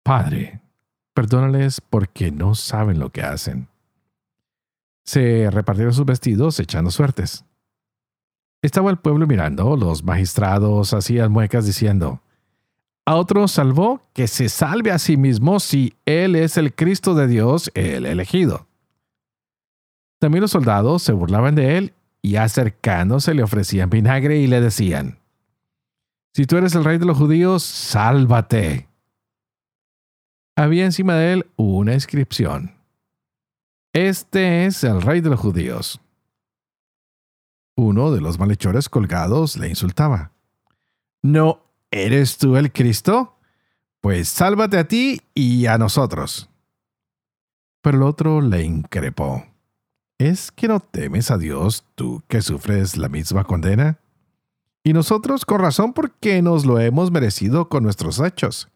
Padre, 0.02 0.61
perdónales 1.14 1.81
porque 1.81 2.33
no 2.33 2.57
saben 2.57 2.99
lo 2.99 3.11
que 3.11 3.23
hacen. 3.23 3.69
Se 5.04 5.49
repartieron 5.49 5.95
sus 5.95 6.07
vestidos 6.07 6.59
echando 6.59 6.90
suertes. 6.90 7.45
Estaba 8.62 8.90
el 8.90 8.99
pueblo 8.99 9.26
mirando, 9.26 9.76
los 9.76 10.04
magistrados 10.04 10.95
hacían 10.95 11.33
muecas 11.33 11.66
diciendo, 11.66 12.23
a 13.04 13.16
otro 13.16 13.49
salvó 13.49 14.00
que 14.12 14.28
se 14.28 14.49
salve 14.49 14.92
a 14.92 14.99
sí 15.00 15.16
mismo 15.16 15.59
si 15.59 15.95
él 16.07 16.37
es 16.37 16.57
el 16.57 16.73
Cristo 16.73 17.14
de 17.14 17.26
Dios, 17.26 17.73
el 17.75 18.07
elegido. 18.07 18.69
También 20.21 20.42
los 20.42 20.52
soldados 20.52 21.02
se 21.02 21.12
burlaban 21.12 21.57
de 21.57 21.78
él 21.78 21.95
y 22.23 22.37
acercándose 22.37 23.35
le 23.35 23.42
ofrecían 23.42 23.90
vinagre 23.90 24.38
y 24.38 24.47
le 24.47 24.61
decían, 24.61 25.19
Si 26.33 26.47
tú 26.47 26.57
eres 26.57 26.76
el 26.76 26.85
rey 26.85 26.99
de 26.99 27.07
los 27.07 27.19
judíos, 27.19 27.64
sálvate. 27.64 28.88
Había 30.54 30.85
encima 30.85 31.16
de 31.16 31.33
él 31.33 31.47
una 31.57 31.95
inscripción. 31.95 32.76
Este 33.92 34.66
es 34.66 34.85
el 34.85 35.02
rey 35.02 35.21
de 35.21 35.31
los 35.31 35.40
judíos. 35.40 36.02
Uno 37.75 38.11
de 38.12 38.21
los 38.21 38.38
malhechores 38.38 38.88
colgados 38.88 39.57
le 39.57 39.69
insultaba. 39.69 40.33
¿No 41.23 41.62
eres 41.91 42.38
tú 42.38 42.57
el 42.57 42.73
Cristo? 42.73 43.38
Pues 44.00 44.29
sálvate 44.29 44.79
a 44.79 44.88
ti 44.88 45.21
y 45.35 45.67
a 45.67 45.79
nosotros. 45.79 46.50
Pero 47.81 47.99
el 47.99 48.02
otro 48.02 48.41
le 48.41 48.62
increpó. 48.62 49.47
¿Es 50.19 50.52
que 50.52 50.69
no 50.69 50.81
temes 50.81 51.31
a 51.31 51.38
Dios 51.38 51.85
tú 51.95 52.23
que 52.29 52.43
sufres 52.43 52.97
la 52.97 53.09
misma 53.09 53.45
condena? 53.45 53.99
Y 54.85 54.93
nosotros 54.93 55.45
con 55.45 55.61
razón 55.61 55.93
porque 55.93 56.43
nos 56.43 56.64
lo 56.64 56.79
hemos 56.79 57.11
merecido 57.11 57.69
con 57.69 57.85
nuestros 57.85 58.21
hechos. 58.21 58.69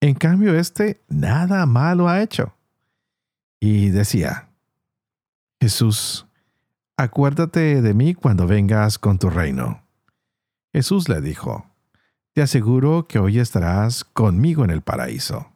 En 0.00 0.14
cambio, 0.14 0.54
éste 0.54 1.02
nada 1.08 1.66
malo 1.66 2.08
ha 2.08 2.22
hecho. 2.22 2.54
Y 3.60 3.90
decía, 3.90 4.50
Jesús, 5.60 6.25
acuérdate 6.96 7.82
de 7.82 7.94
mí 7.94 8.14
cuando 8.14 8.46
vengas 8.46 8.98
con 8.98 9.18
tu 9.18 9.30
reino. 9.30 9.82
Jesús 10.72 11.08
le 11.08 11.20
dijo, 11.20 11.66
Te 12.34 12.42
aseguro 12.42 13.06
que 13.06 13.18
hoy 13.18 13.38
estarás 13.38 14.04
conmigo 14.04 14.64
en 14.64 14.70
el 14.70 14.82
paraíso. 14.82 15.52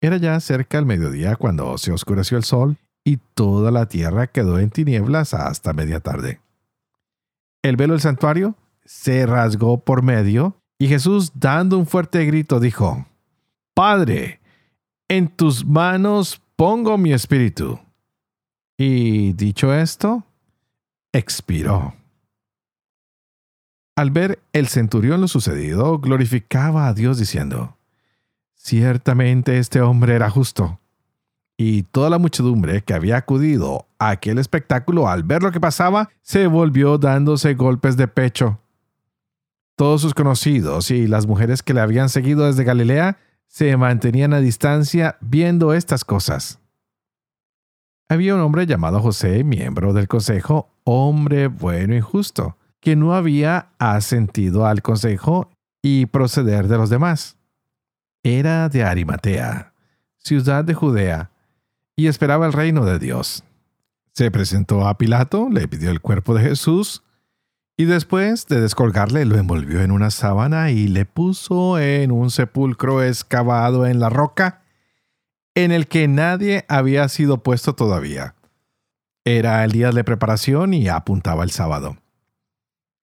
Era 0.00 0.16
ya 0.16 0.38
cerca 0.40 0.78
el 0.78 0.86
mediodía 0.86 1.36
cuando 1.36 1.78
se 1.78 1.92
oscureció 1.92 2.36
el 2.36 2.44
sol 2.44 2.76
y 3.04 3.18
toda 3.34 3.70
la 3.70 3.86
tierra 3.86 4.26
quedó 4.26 4.58
en 4.58 4.70
tinieblas 4.70 5.34
hasta 5.34 5.72
media 5.72 6.00
tarde. 6.00 6.40
El 7.62 7.76
velo 7.76 7.94
del 7.94 8.00
santuario 8.00 8.56
se 8.84 9.26
rasgó 9.26 9.84
por 9.84 10.02
medio 10.02 10.56
y 10.78 10.88
Jesús, 10.88 11.30
dando 11.34 11.78
un 11.78 11.86
fuerte 11.86 12.24
grito, 12.24 12.58
dijo, 12.58 13.06
Padre, 13.74 14.40
en 15.08 15.28
tus 15.28 15.64
manos 15.64 16.42
pongo 16.56 16.98
mi 16.98 17.12
espíritu. 17.12 17.78
Y 18.84 19.32
dicho 19.34 19.72
esto, 19.72 20.24
expiró. 21.12 21.94
Al 23.94 24.10
ver 24.10 24.40
el 24.52 24.66
centurión 24.66 25.20
lo 25.20 25.28
sucedido, 25.28 26.00
glorificaba 26.00 26.88
a 26.88 26.92
Dios 26.92 27.16
diciendo, 27.16 27.76
Ciertamente 28.56 29.58
este 29.58 29.80
hombre 29.80 30.16
era 30.16 30.28
justo 30.30 30.80
y 31.56 31.84
toda 31.84 32.10
la 32.10 32.18
muchedumbre 32.18 32.82
que 32.82 32.92
había 32.92 33.18
acudido 33.18 33.86
a 34.00 34.10
aquel 34.10 34.38
espectáculo 34.38 35.08
al 35.08 35.22
ver 35.22 35.44
lo 35.44 35.52
que 35.52 35.60
pasaba 35.60 36.10
se 36.20 36.48
volvió 36.48 36.98
dándose 36.98 37.54
golpes 37.54 37.96
de 37.96 38.08
pecho. 38.08 38.58
Todos 39.76 40.00
sus 40.00 40.12
conocidos 40.12 40.90
y 40.90 41.06
las 41.06 41.28
mujeres 41.28 41.62
que 41.62 41.72
le 41.72 41.82
habían 41.82 42.08
seguido 42.08 42.46
desde 42.46 42.64
Galilea 42.64 43.16
se 43.46 43.76
mantenían 43.76 44.32
a 44.32 44.40
distancia 44.40 45.18
viendo 45.20 45.72
estas 45.72 46.04
cosas. 46.04 46.58
Había 48.12 48.34
un 48.34 48.42
hombre 48.42 48.66
llamado 48.66 49.00
José, 49.00 49.42
miembro 49.42 49.94
del 49.94 50.06
consejo, 50.06 50.68
hombre 50.84 51.46
bueno 51.46 51.96
y 51.96 52.02
justo, 52.02 52.58
que 52.78 52.94
no 52.94 53.14
había 53.14 53.68
asentido 53.78 54.66
al 54.66 54.82
consejo 54.82 55.48
y 55.80 56.04
proceder 56.04 56.68
de 56.68 56.76
los 56.76 56.90
demás. 56.90 57.38
Era 58.22 58.68
de 58.68 58.84
Arimatea, 58.84 59.72
ciudad 60.18 60.62
de 60.62 60.74
Judea, 60.74 61.30
y 61.96 62.06
esperaba 62.06 62.44
el 62.44 62.52
reino 62.52 62.84
de 62.84 62.98
Dios. 62.98 63.44
Se 64.12 64.30
presentó 64.30 64.86
a 64.86 64.98
Pilato, 64.98 65.48
le 65.50 65.66
pidió 65.66 65.90
el 65.90 66.02
cuerpo 66.02 66.34
de 66.34 66.42
Jesús, 66.42 67.02
y 67.78 67.86
después 67.86 68.46
de 68.46 68.60
descolgarle 68.60 69.24
lo 69.24 69.38
envolvió 69.38 69.80
en 69.80 69.90
una 69.90 70.10
sábana 70.10 70.70
y 70.70 70.86
le 70.86 71.06
puso 71.06 71.78
en 71.78 72.12
un 72.12 72.30
sepulcro 72.30 73.02
excavado 73.02 73.86
en 73.86 74.00
la 74.00 74.10
roca, 74.10 74.61
en 75.54 75.72
el 75.72 75.86
que 75.86 76.08
nadie 76.08 76.64
había 76.68 77.08
sido 77.08 77.42
puesto 77.42 77.74
todavía. 77.74 78.34
Era 79.24 79.62
el 79.64 79.72
día 79.72 79.90
de 79.90 80.04
preparación 80.04 80.74
y 80.74 80.88
apuntaba 80.88 81.44
el 81.44 81.50
sábado. 81.50 81.96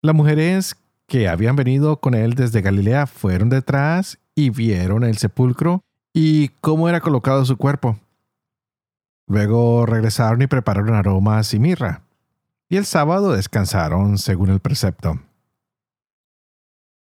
Las 0.02 0.14
mujeres 0.14 0.76
que 1.06 1.28
habían 1.28 1.56
venido 1.56 2.00
con 2.00 2.14
él 2.14 2.34
desde 2.34 2.60
Galilea 2.60 3.06
fueron 3.06 3.48
detrás 3.48 4.18
y 4.34 4.50
vieron 4.50 5.04
el 5.04 5.16
sepulcro 5.16 5.82
y 6.12 6.48
cómo 6.60 6.88
era 6.88 7.00
colocado 7.00 7.44
su 7.44 7.56
cuerpo. 7.56 7.98
Luego 9.26 9.86
regresaron 9.86 10.40
y 10.42 10.46
prepararon 10.46 10.94
aromas 10.94 11.52
y 11.54 11.58
mirra. 11.58 12.02
Y 12.68 12.76
el 12.76 12.84
sábado 12.84 13.32
descansaron 13.32 14.18
según 14.18 14.50
el 14.50 14.60
precepto. 14.60 15.20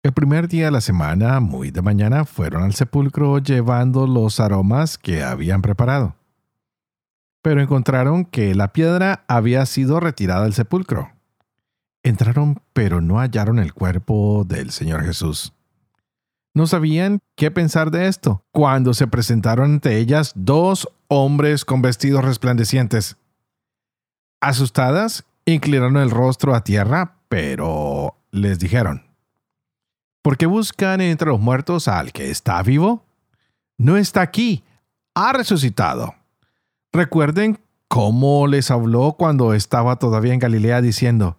El 0.06 0.12
primer 0.12 0.46
día 0.46 0.66
de 0.66 0.70
la 0.70 0.80
semana, 0.80 1.40
muy 1.40 1.72
de 1.72 1.82
mañana, 1.82 2.24
fueron 2.24 2.62
al 2.62 2.74
sepulcro 2.74 3.38
llevando 3.38 4.06
los 4.06 4.38
aromas 4.38 4.98
que 4.98 5.24
habían 5.24 5.62
preparado. 5.62 6.14
Pero 7.42 7.60
encontraron 7.60 8.24
que 8.24 8.54
la 8.54 8.72
piedra 8.72 9.24
había 9.26 9.66
sido 9.66 9.98
retirada 9.98 10.44
del 10.44 10.54
sepulcro. 10.54 11.10
Entraron, 12.04 12.62
pero 12.72 13.00
no 13.00 13.18
hallaron 13.18 13.58
el 13.58 13.74
cuerpo 13.74 14.44
del 14.46 14.70
Señor 14.70 15.02
Jesús. 15.02 15.52
No 16.54 16.68
sabían 16.68 17.18
qué 17.34 17.50
pensar 17.50 17.90
de 17.90 18.06
esto, 18.06 18.44
cuando 18.52 18.94
se 18.94 19.08
presentaron 19.08 19.72
ante 19.72 19.96
ellas 19.96 20.30
dos 20.36 20.88
hombres 21.08 21.64
con 21.64 21.82
vestidos 21.82 22.24
resplandecientes. 22.24 23.16
Asustadas, 24.40 25.24
inclinaron 25.46 25.96
el 25.96 26.12
rostro 26.12 26.54
a 26.54 26.62
tierra, 26.62 27.16
pero 27.28 28.14
les 28.30 28.60
dijeron, 28.60 29.05
¿Por 30.26 30.36
qué 30.36 30.46
buscan 30.46 31.00
entre 31.00 31.28
los 31.28 31.38
muertos 31.38 31.86
al 31.86 32.10
que 32.10 32.32
está 32.32 32.60
vivo? 32.60 33.04
No 33.78 33.96
está 33.96 34.22
aquí, 34.22 34.64
ha 35.14 35.32
resucitado. 35.32 36.16
Recuerden 36.92 37.60
cómo 37.86 38.48
les 38.48 38.72
habló 38.72 39.12
cuando 39.16 39.54
estaba 39.54 40.00
todavía 40.00 40.34
en 40.34 40.40
Galilea 40.40 40.80
diciendo, 40.80 41.38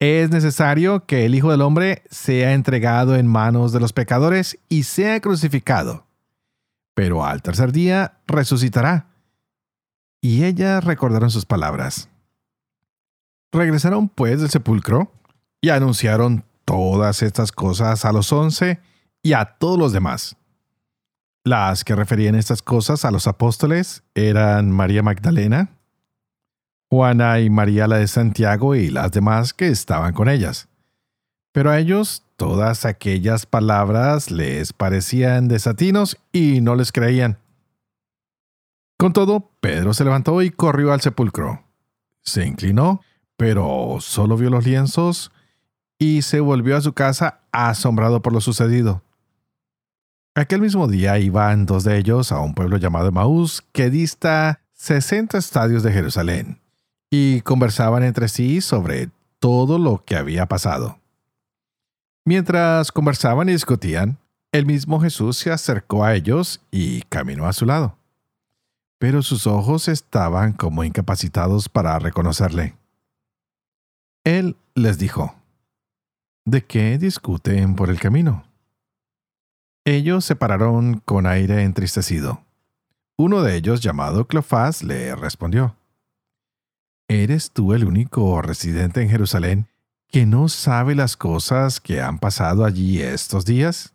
es 0.00 0.30
necesario 0.30 1.06
que 1.06 1.26
el 1.26 1.36
Hijo 1.36 1.52
del 1.52 1.60
Hombre 1.60 2.02
sea 2.10 2.54
entregado 2.54 3.14
en 3.14 3.28
manos 3.28 3.70
de 3.70 3.78
los 3.78 3.92
pecadores 3.92 4.58
y 4.68 4.82
sea 4.82 5.20
crucificado. 5.20 6.04
Pero 6.94 7.24
al 7.24 7.40
tercer 7.40 7.70
día 7.70 8.14
resucitará. 8.26 9.06
Y 10.20 10.42
ellas 10.42 10.82
recordaron 10.82 11.30
sus 11.30 11.46
palabras. 11.46 12.08
Regresaron 13.52 14.08
pues 14.08 14.40
del 14.40 14.50
sepulcro 14.50 15.12
y 15.60 15.68
anunciaron 15.68 16.44
todas 16.64 17.22
estas 17.22 17.52
cosas 17.52 18.04
a 18.04 18.12
los 18.12 18.32
once 18.32 18.80
y 19.22 19.32
a 19.32 19.44
todos 19.44 19.78
los 19.78 19.92
demás. 19.92 20.36
Las 21.44 21.84
que 21.84 21.96
referían 21.96 22.34
estas 22.34 22.62
cosas 22.62 23.04
a 23.04 23.10
los 23.10 23.26
apóstoles 23.26 24.04
eran 24.14 24.70
María 24.70 25.02
Magdalena, 25.02 25.70
Juana 26.88 27.40
y 27.40 27.50
María 27.50 27.88
la 27.88 27.96
de 27.96 28.06
Santiago 28.06 28.74
y 28.74 28.90
las 28.90 29.10
demás 29.10 29.52
que 29.54 29.68
estaban 29.68 30.12
con 30.12 30.28
ellas. 30.28 30.68
Pero 31.52 31.70
a 31.70 31.78
ellos 31.78 32.22
todas 32.36 32.84
aquellas 32.84 33.46
palabras 33.46 34.30
les 34.30 34.72
parecían 34.72 35.48
desatinos 35.48 36.18
y 36.32 36.60
no 36.60 36.74
les 36.74 36.92
creían. 36.92 37.38
Con 38.98 39.12
todo, 39.12 39.50
Pedro 39.60 39.94
se 39.94 40.04
levantó 40.04 40.42
y 40.42 40.50
corrió 40.50 40.92
al 40.92 41.00
sepulcro. 41.00 41.64
Se 42.22 42.46
inclinó, 42.46 43.00
pero 43.36 43.96
solo 44.00 44.36
vio 44.36 44.48
los 44.48 44.64
lienzos 44.64 45.32
y 46.02 46.22
se 46.22 46.40
volvió 46.40 46.76
a 46.76 46.80
su 46.80 46.94
casa 46.94 47.42
asombrado 47.52 48.22
por 48.22 48.32
lo 48.32 48.40
sucedido. 48.40 49.02
Aquel 50.34 50.60
mismo 50.60 50.88
día 50.88 51.16
iban 51.20 51.64
dos 51.64 51.84
de 51.84 51.96
ellos 51.96 52.32
a 52.32 52.40
un 52.40 52.54
pueblo 52.54 52.76
llamado 52.76 53.12
Maús 53.12 53.62
que 53.70 53.88
dista 53.88 54.58
60 54.72 55.38
estadios 55.38 55.84
de 55.84 55.92
Jerusalén, 55.92 56.58
y 57.08 57.40
conversaban 57.42 58.02
entre 58.02 58.26
sí 58.26 58.60
sobre 58.60 59.10
todo 59.38 59.78
lo 59.78 60.04
que 60.04 60.16
había 60.16 60.46
pasado. 60.46 60.98
Mientras 62.24 62.90
conversaban 62.90 63.48
y 63.48 63.52
discutían, 63.52 64.18
el 64.50 64.66
mismo 64.66 65.00
Jesús 65.00 65.36
se 65.36 65.52
acercó 65.52 66.04
a 66.04 66.16
ellos 66.16 66.60
y 66.72 67.02
caminó 67.02 67.46
a 67.46 67.52
su 67.52 67.64
lado. 67.64 67.96
Pero 68.98 69.22
sus 69.22 69.46
ojos 69.46 69.86
estaban 69.86 70.52
como 70.52 70.82
incapacitados 70.82 71.68
para 71.68 71.96
reconocerle. 72.00 72.74
Él 74.24 74.56
les 74.74 74.98
dijo, 74.98 75.36
¿De 76.44 76.64
qué 76.64 76.98
discuten 76.98 77.76
por 77.76 77.88
el 77.88 78.00
camino? 78.00 78.44
Ellos 79.84 80.24
se 80.24 80.34
pararon 80.34 80.98
con 80.98 81.26
aire 81.26 81.62
entristecido. 81.62 82.42
Uno 83.16 83.42
de 83.42 83.54
ellos, 83.54 83.80
llamado 83.80 84.26
Cleofás, 84.26 84.82
le 84.82 85.14
respondió, 85.14 85.76
¿Eres 87.06 87.52
tú 87.52 87.74
el 87.74 87.84
único 87.84 88.42
residente 88.42 89.02
en 89.02 89.08
Jerusalén 89.08 89.68
que 90.08 90.26
no 90.26 90.48
sabe 90.48 90.96
las 90.96 91.16
cosas 91.16 91.80
que 91.80 92.00
han 92.00 92.18
pasado 92.18 92.64
allí 92.64 93.00
estos 93.00 93.44
días? 93.44 93.94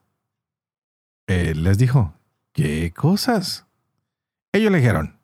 Él 1.27 1.63
les 1.63 1.77
dijo, 1.77 2.13
¿qué 2.53 2.93
cosas? 2.93 3.65
Ellos 4.53 4.71
le 4.71 4.77
dijeron, 4.77 5.19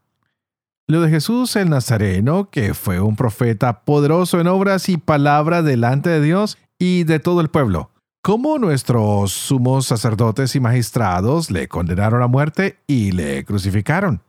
lo 0.88 1.00
de 1.00 1.10
Jesús 1.10 1.56
el 1.56 1.70
Nazareno, 1.70 2.50
que 2.50 2.74
fue 2.74 3.00
un 3.00 3.16
profeta 3.16 3.84
poderoso 3.86 4.42
en 4.42 4.48
obras 4.48 4.90
y 4.90 4.98
palabra 4.98 5.62
delante 5.62 6.10
de 6.10 6.20
Dios 6.20 6.58
y 6.84 7.06
de 7.06 7.20
todo 7.20 7.40
el 7.40 7.48
pueblo. 7.48 7.92
Como 8.22 8.58
nuestros 8.58 9.32
sumos 9.32 9.86
sacerdotes 9.86 10.54
y 10.58 10.60
magistrados 10.60 11.50
le 11.50 11.70
condenaron 11.70 12.22
a 12.22 12.28
muerte 12.28 12.78
y 12.88 13.14
le 13.14 13.46
crucificaron. 13.46 14.22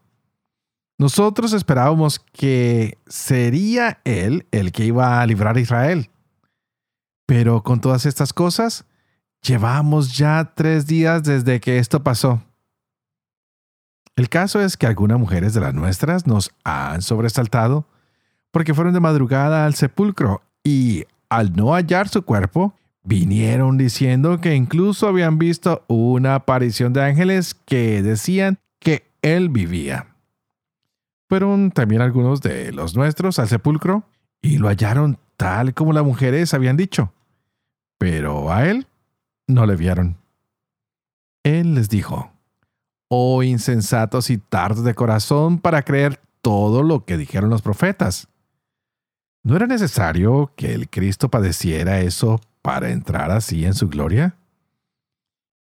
Nosotros 0.96 1.52
esperábamos 1.52 2.20
que 2.20 2.96
sería 3.08 3.98
él 4.04 4.46
el 4.52 4.70
que 4.70 4.84
iba 4.84 5.20
a 5.20 5.26
librar 5.26 5.56
a 5.56 5.60
Israel. 5.60 6.10
Pero 7.26 7.64
con 7.64 7.80
todas 7.80 8.06
estas 8.06 8.32
cosas, 8.32 8.84
llevamos 9.42 10.16
ya 10.16 10.52
tres 10.54 10.86
días 10.86 11.24
desde 11.24 11.60
que 11.60 11.78
esto 11.78 12.04
pasó. 12.04 12.40
El 14.14 14.28
caso 14.28 14.60
es 14.60 14.76
que 14.76 14.86
algunas 14.86 15.18
mujeres 15.18 15.54
de 15.54 15.60
las 15.60 15.74
nuestras 15.74 16.28
nos 16.28 16.52
han 16.62 17.02
sobresaltado 17.02 17.88
porque 18.52 18.74
fueron 18.74 18.94
de 18.94 19.00
madrugada 19.00 19.66
al 19.66 19.74
sepulcro 19.74 20.42
y 20.62 21.06
al 21.36 21.54
no 21.54 21.74
hallar 21.74 22.08
su 22.08 22.22
cuerpo, 22.22 22.74
vinieron 23.02 23.76
diciendo 23.76 24.40
que 24.40 24.54
incluso 24.54 25.08
habían 25.08 25.38
visto 25.38 25.84
una 25.88 26.36
aparición 26.36 26.92
de 26.92 27.02
ángeles 27.02 27.54
que 27.54 28.02
decían 28.02 28.58
que 28.78 29.10
él 29.22 29.48
vivía. 29.48 30.14
Fueron 31.28 31.70
también 31.70 32.02
algunos 32.02 32.40
de 32.40 32.72
los 32.72 32.96
nuestros 32.96 33.38
al 33.38 33.48
sepulcro 33.48 34.04
y 34.42 34.58
lo 34.58 34.68
hallaron 34.68 35.18
tal 35.36 35.74
como 35.74 35.92
las 35.92 36.04
mujeres 36.04 36.54
habían 36.54 36.76
dicho, 36.76 37.12
pero 37.98 38.52
a 38.52 38.68
él 38.68 38.86
no 39.46 39.66
le 39.66 39.76
vieron. 39.76 40.16
Él 41.42 41.74
les 41.74 41.88
dijo, 41.88 42.32
Oh 43.08 43.42
insensatos 43.42 44.30
y 44.30 44.38
tardos 44.38 44.84
de 44.84 44.94
corazón 44.94 45.58
para 45.58 45.82
creer 45.82 46.20
todo 46.40 46.82
lo 46.82 47.04
que 47.04 47.16
dijeron 47.16 47.50
los 47.50 47.62
profetas. 47.62 48.28
¿No 49.44 49.56
era 49.56 49.66
necesario 49.66 50.50
que 50.56 50.72
el 50.72 50.88
Cristo 50.88 51.28
padeciera 51.28 52.00
eso 52.00 52.40
para 52.62 52.90
entrar 52.90 53.30
así 53.30 53.66
en 53.66 53.74
su 53.74 53.88
gloria? 53.88 54.36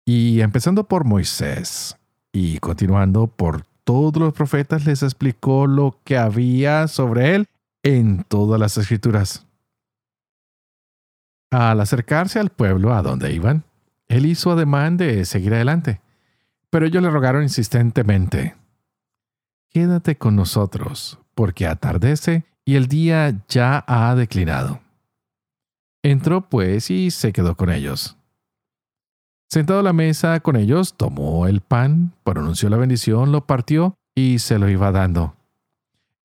Y 0.06 0.42
empezando 0.42 0.84
por 0.84 1.06
Moisés 1.06 1.98
y 2.34 2.60
continuando 2.60 3.28
por 3.28 3.64
todos 3.86 4.18
los 4.18 4.34
profetas, 4.34 4.86
les 4.86 5.02
explicó 5.02 5.66
lo 5.66 5.98
que 6.04 6.18
había 6.18 6.90
sobre 6.90 7.36
él 7.36 7.48
en 7.82 8.26
todas 8.26 8.60
las 8.60 8.78
escrituras. 8.78 9.46
Al 11.50 11.80
acercarse 11.80 12.38
al 12.38 12.50
pueblo 12.50 12.94
a 12.94 13.02
donde 13.02 13.34
iban, 13.34 13.64
él 14.10 14.26
hizo 14.26 14.52
ademán 14.52 14.98
de 14.98 15.24
seguir 15.24 15.54
adelante, 15.54 16.02
pero 16.70 16.86
ellos 16.86 17.02
le 17.02 17.10
rogaron 17.10 17.44
insistentemente, 17.44 18.56
Quédate 19.72 20.18
con 20.18 20.36
nosotros, 20.36 21.20
porque 21.36 21.68
atardece 21.68 22.44
y 22.70 22.76
el 22.76 22.88
día 22.88 23.36
ya 23.48 23.84
ha 23.88 24.14
declinado. 24.14 24.80
Entró 26.04 26.48
pues 26.48 26.92
y 26.92 27.10
se 27.10 27.34
quedó 27.34 27.56
con 27.56 27.72
ellos. 27.72 28.16
Sentado 29.50 29.80
a 29.80 29.84
la 29.84 29.92
mesa 29.92 30.40
con 30.42 30.56
ellos, 30.56 30.94
tomó 30.96 31.48
el 31.48 31.62
pan, 31.62 32.14
pronunció 32.24 32.70
la 32.70 32.78
bendición, 32.78 33.32
lo 33.32 33.48
partió 33.48 33.96
y 34.14 34.38
se 34.38 34.60
lo 34.60 34.70
iba 34.70 34.92
dando. 34.92 35.34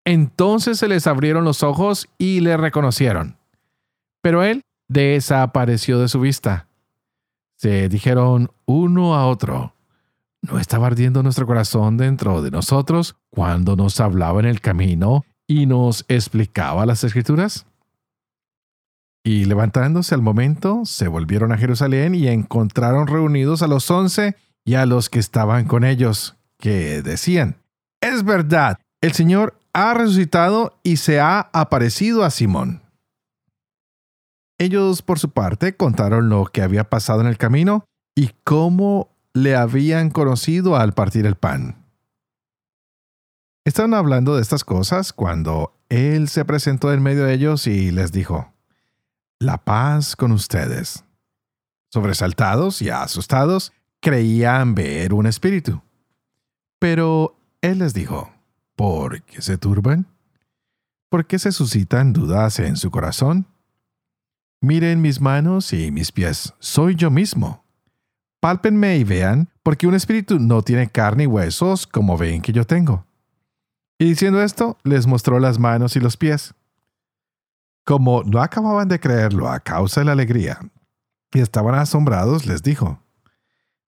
Entonces 0.05 0.79
se 0.79 0.87
les 0.87 1.07
abrieron 1.07 1.45
los 1.45 1.63
ojos 1.63 2.11
y 2.19 2.41
le 2.41 2.59
reconocieron. 2.59 3.39
Pero 4.21 4.43
él 4.43 4.61
desapareció 4.87 5.99
de 5.99 6.09
su 6.09 6.21
vista. 6.21 6.69
Se 7.57 7.89
dijeron 7.89 8.51
uno 8.67 9.15
a 9.15 9.29
otro, 9.29 9.73
¿no 10.43 10.59
estaba 10.59 10.89
ardiendo 10.89 11.23
nuestro 11.23 11.47
corazón 11.47 11.97
dentro 11.97 12.43
de 12.43 12.51
nosotros 12.51 13.17
cuando 13.31 13.77
nos 13.77 13.99
hablaba 13.99 14.41
en 14.41 14.47
el 14.47 14.61
camino 14.61 15.25
y 15.47 15.67
nos 15.67 16.05
explicaba 16.09 16.87
las 16.87 17.05
escrituras? 17.05 17.67
Y 19.25 19.47
levantándose 19.47 20.15
al 20.15 20.23
momento, 20.23 20.83
se 20.85 21.09
volvieron 21.09 21.53
a 21.53 21.59
Jerusalén 21.59 22.15
y 22.15 22.29
encontraron 22.29 23.07
reunidos 23.07 23.63
a 23.63 23.67
los 23.67 23.91
once 23.91 24.37
y 24.65 24.75
a 24.75 24.87
los 24.87 25.09
que 25.09 25.19
estaban 25.19 25.67
con 25.67 25.85
ellos, 25.85 26.37
que 26.59 27.03
decían, 27.03 27.57
es 28.03 28.25
verdad, 28.25 28.79
el 29.01 29.13
Señor 29.13 29.59
ha 29.73 29.95
resucitado 29.95 30.79
y 30.83 30.99
se 30.99 31.21
ha 31.21 31.51
aparecido 31.53 32.25
a 32.25 32.31
Simón. 32.31 32.83
Ellos, 34.59 35.03
por 35.03 35.19
su 35.19 35.31
parte, 35.31 35.77
contaron 35.77 36.29
lo 36.29 36.45
que 36.47 36.63
había 36.63 36.85
pasado 36.85 37.21
en 37.21 37.27
el 37.27 37.39
camino 37.39 37.85
y 38.15 38.31
cómo 38.45 39.11
le 39.33 39.57
habían 39.57 40.11
conocido 40.11 40.77
al 40.77 40.93
partir 40.93 41.27
el 41.27 41.35
pan. 41.35 41.84
Estaban 43.65 43.95
hablando 43.95 44.37
de 44.37 44.43
estas 44.43 44.65
cosas 44.65 45.13
cuando 45.13 45.75
Él 45.89 46.29
se 46.29 46.45
presentó 46.45 46.93
en 46.93 47.03
medio 47.03 47.25
de 47.25 47.35
ellos 47.35 47.67
y 47.67 47.91
les 47.91 48.13
dijo, 48.13 48.53
La 49.39 49.59
paz 49.59 50.17
con 50.17 50.33
ustedes. 50.33 51.05
Sobresaltados 51.91 52.83
y 52.83 52.91
asustados, 52.91 53.73
creían 54.01 54.75
ver 54.75 55.15
un 55.15 55.27
espíritu. 55.27 55.81
Pero 56.79 57.39
él 57.63 57.79
les 57.79 57.95
dijo, 57.95 58.31
¿por 58.77 59.23
qué 59.23 59.41
se 59.41 59.57
turban? 59.57 60.07
¿Por 61.09 61.27
qué 61.27 61.39
se 61.39 61.53
suscitan 61.53 62.13
dudas 62.13 62.59
en 62.59 62.77
su 62.77 62.91
corazón? 62.91 63.47
Miren 64.61 65.01
mis 65.01 65.23
manos 65.23 65.73
y 65.73 65.91
mis 65.91 66.13
pies, 66.13 66.53
soy 66.59 66.95
yo 66.95 67.11
mismo. 67.11 67.65
Pálpenme 68.41 68.99
y 68.99 69.05
vean, 69.05 69.49
porque 69.63 69.87
un 69.87 69.95
espíritu 69.95 70.39
no 70.39 70.61
tiene 70.61 70.91
carne 70.91 71.23
y 71.23 71.27
huesos 71.27 71.87
como 71.87 72.19
ven 72.19 72.43
que 72.43 72.53
yo 72.53 72.67
tengo. 72.67 73.07
Y 73.99 74.07
diciendo 74.07 74.43
esto, 74.43 74.77
les 74.83 75.07
mostró 75.07 75.39
las 75.39 75.59
manos 75.59 75.97
y 75.97 76.01
los 76.01 76.17
pies. 76.17 76.55
Como 77.85 78.23
no 78.25 78.41
acababan 78.43 78.89
de 78.89 78.99
creerlo 78.99 79.49
a 79.49 79.61
causa 79.61 80.01
de 80.01 80.07
la 80.07 80.13
alegría 80.13 80.59
y 81.33 81.41
estaban 81.41 81.75
asombrados, 81.75 82.47
les 82.47 82.63
dijo, 82.63 83.01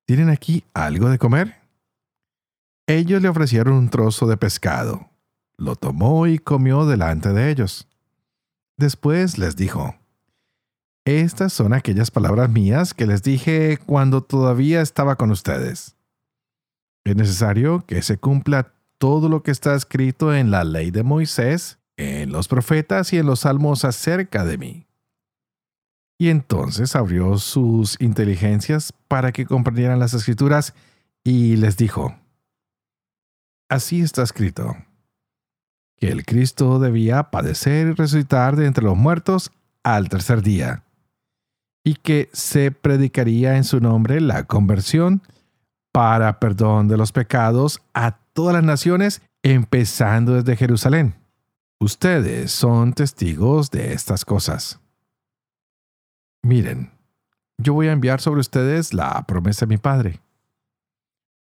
¿Tienen 0.07 0.31
aquí 0.31 0.65
algo 0.75 1.09
de 1.09 1.19
comer? 1.19 1.57
Ellos 2.87 3.21
le 3.21 3.29
ofrecieron 3.29 3.75
un 3.75 3.89
trozo 3.89 4.27
de 4.27 4.37
pescado. 4.37 5.11
Lo 5.59 5.75
tomó 5.75 6.29
y 6.29 6.39
comió 6.39 6.87
delante 6.87 7.33
de 7.33 7.51
ellos. 7.51 7.89
Después 8.77 9.39
les 9.39 9.57
dijo, 9.57 9.97
estas 11.07 11.53
son 11.53 11.73
aquellas 11.73 12.11
palabras 12.11 12.51
mías 12.51 12.93
que 12.93 13.07
les 13.07 13.23
dije 13.23 13.79
cuando 13.87 14.23
todavía 14.23 14.81
estaba 14.81 15.17
con 15.17 15.31
ustedes. 15.31 15.97
Es 17.05 17.15
necesario 17.17 17.85
que 17.87 18.03
se 18.03 18.19
cumpla 18.19 18.75
todo 18.99 19.29
lo 19.29 19.43
que 19.43 19.51
está 19.51 19.75
escrito 19.75 20.35
en 20.35 20.51
la 20.51 20.65
ley 20.65 20.91
de 20.91 21.03
Moisés, 21.03 21.79
en 21.97 22.33
los 22.33 22.49
profetas 22.49 23.13
y 23.13 23.19
en 23.19 23.27
los 23.27 23.41
salmos 23.41 23.85
acerca 23.85 24.45
de 24.45 24.59
mí. 24.59 24.87
Y 26.19 26.31
entonces 26.31 26.97
abrió 26.97 27.37
sus 27.39 28.01
inteligencias 28.01 28.93
para 29.09 29.33
que 29.33 29.45
comprendieran 29.45 29.99
las 29.99 30.15
escrituras 30.15 30.75
y 31.25 31.57
les 31.57 31.77
dijo, 31.77 32.17
Así 33.69 34.01
está 34.01 34.23
escrito, 34.23 34.77
que 35.97 36.09
el 36.09 36.25
Cristo 36.25 36.79
debía 36.79 37.31
padecer 37.31 37.89
y 37.89 37.93
resucitar 37.93 38.57
de 38.57 38.67
entre 38.67 38.85
los 38.85 38.97
muertos 38.97 39.51
al 39.83 40.09
tercer 40.09 40.43
día 40.43 40.85
y 41.85 41.95
que 41.95 42.29
se 42.33 42.71
predicaría 42.73 43.57
en 43.57 43.65
su 43.65 43.81
nombre 43.81 44.21
la 44.21 44.45
conversión 44.45 45.23
para 45.97 46.39
perdón 46.41 46.89
de 46.89 46.99
los 46.99 47.11
pecados 47.11 47.81
a 47.95 48.19
todas 48.35 48.53
las 48.53 48.63
naciones, 48.63 49.23
empezando 49.43 50.35
desde 50.35 50.55
Jerusalén. 50.55 51.15
Ustedes 51.81 52.53
son 52.53 52.93
testigos 52.93 53.71
de 53.71 53.95
estas 53.95 54.27
cosas. 54.27 54.79
Miren, 56.43 56.93
yo 57.57 57.73
voy 57.73 57.89
a 57.89 57.93
enviar 57.93 58.21
sobre 58.21 58.41
ustedes 58.41 58.93
la 58.93 59.25
promesa 59.27 59.65
de 59.65 59.71
mi 59.71 59.79
Padre. 59.79 60.21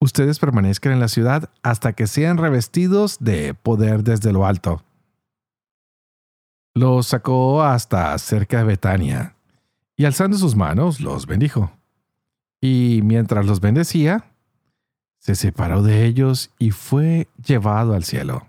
Ustedes 0.01 0.39
permanezcan 0.39 0.93
en 0.93 1.01
la 1.01 1.09
ciudad 1.09 1.51
hasta 1.65 1.93
que 1.95 2.07
sean 2.07 2.39
revestidos 2.39 3.17
de 3.19 3.55
poder 3.55 4.05
desde 4.05 4.33
lo 4.33 4.47
alto. 4.47 4.85
Los 6.75 7.09
sacó 7.09 7.65
hasta 7.65 8.17
cerca 8.19 8.59
de 8.59 8.65
Betania 8.67 9.35
y 9.97 10.05
alzando 10.05 10.39
sus 10.39 10.55
manos 10.55 11.01
los 11.01 11.27
bendijo. 11.27 11.73
Y 12.61 13.01
mientras 13.03 13.47
los 13.47 13.59
bendecía, 13.59 14.31
se 15.25 15.35
separó 15.37 15.83
de 15.83 16.05
ellos 16.05 16.51
y 16.59 16.71
fue 16.71 17.29
llevado 17.43 17.95
al 17.95 18.05
cielo. 18.05 18.47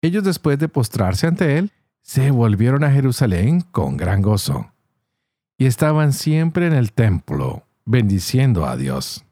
Ellos 0.00 0.24
después 0.24 0.58
de 0.58 0.68
postrarse 0.68 1.26
ante 1.26 1.58
él, 1.58 1.70
se 2.00 2.30
volvieron 2.30 2.82
a 2.82 2.90
Jerusalén 2.90 3.60
con 3.60 3.98
gran 3.98 4.22
gozo, 4.22 4.72
y 5.58 5.66
estaban 5.66 6.14
siempre 6.14 6.66
en 6.66 6.72
el 6.72 6.92
templo, 6.92 7.66
bendiciendo 7.84 8.64
a 8.64 8.78
Dios. 8.78 9.22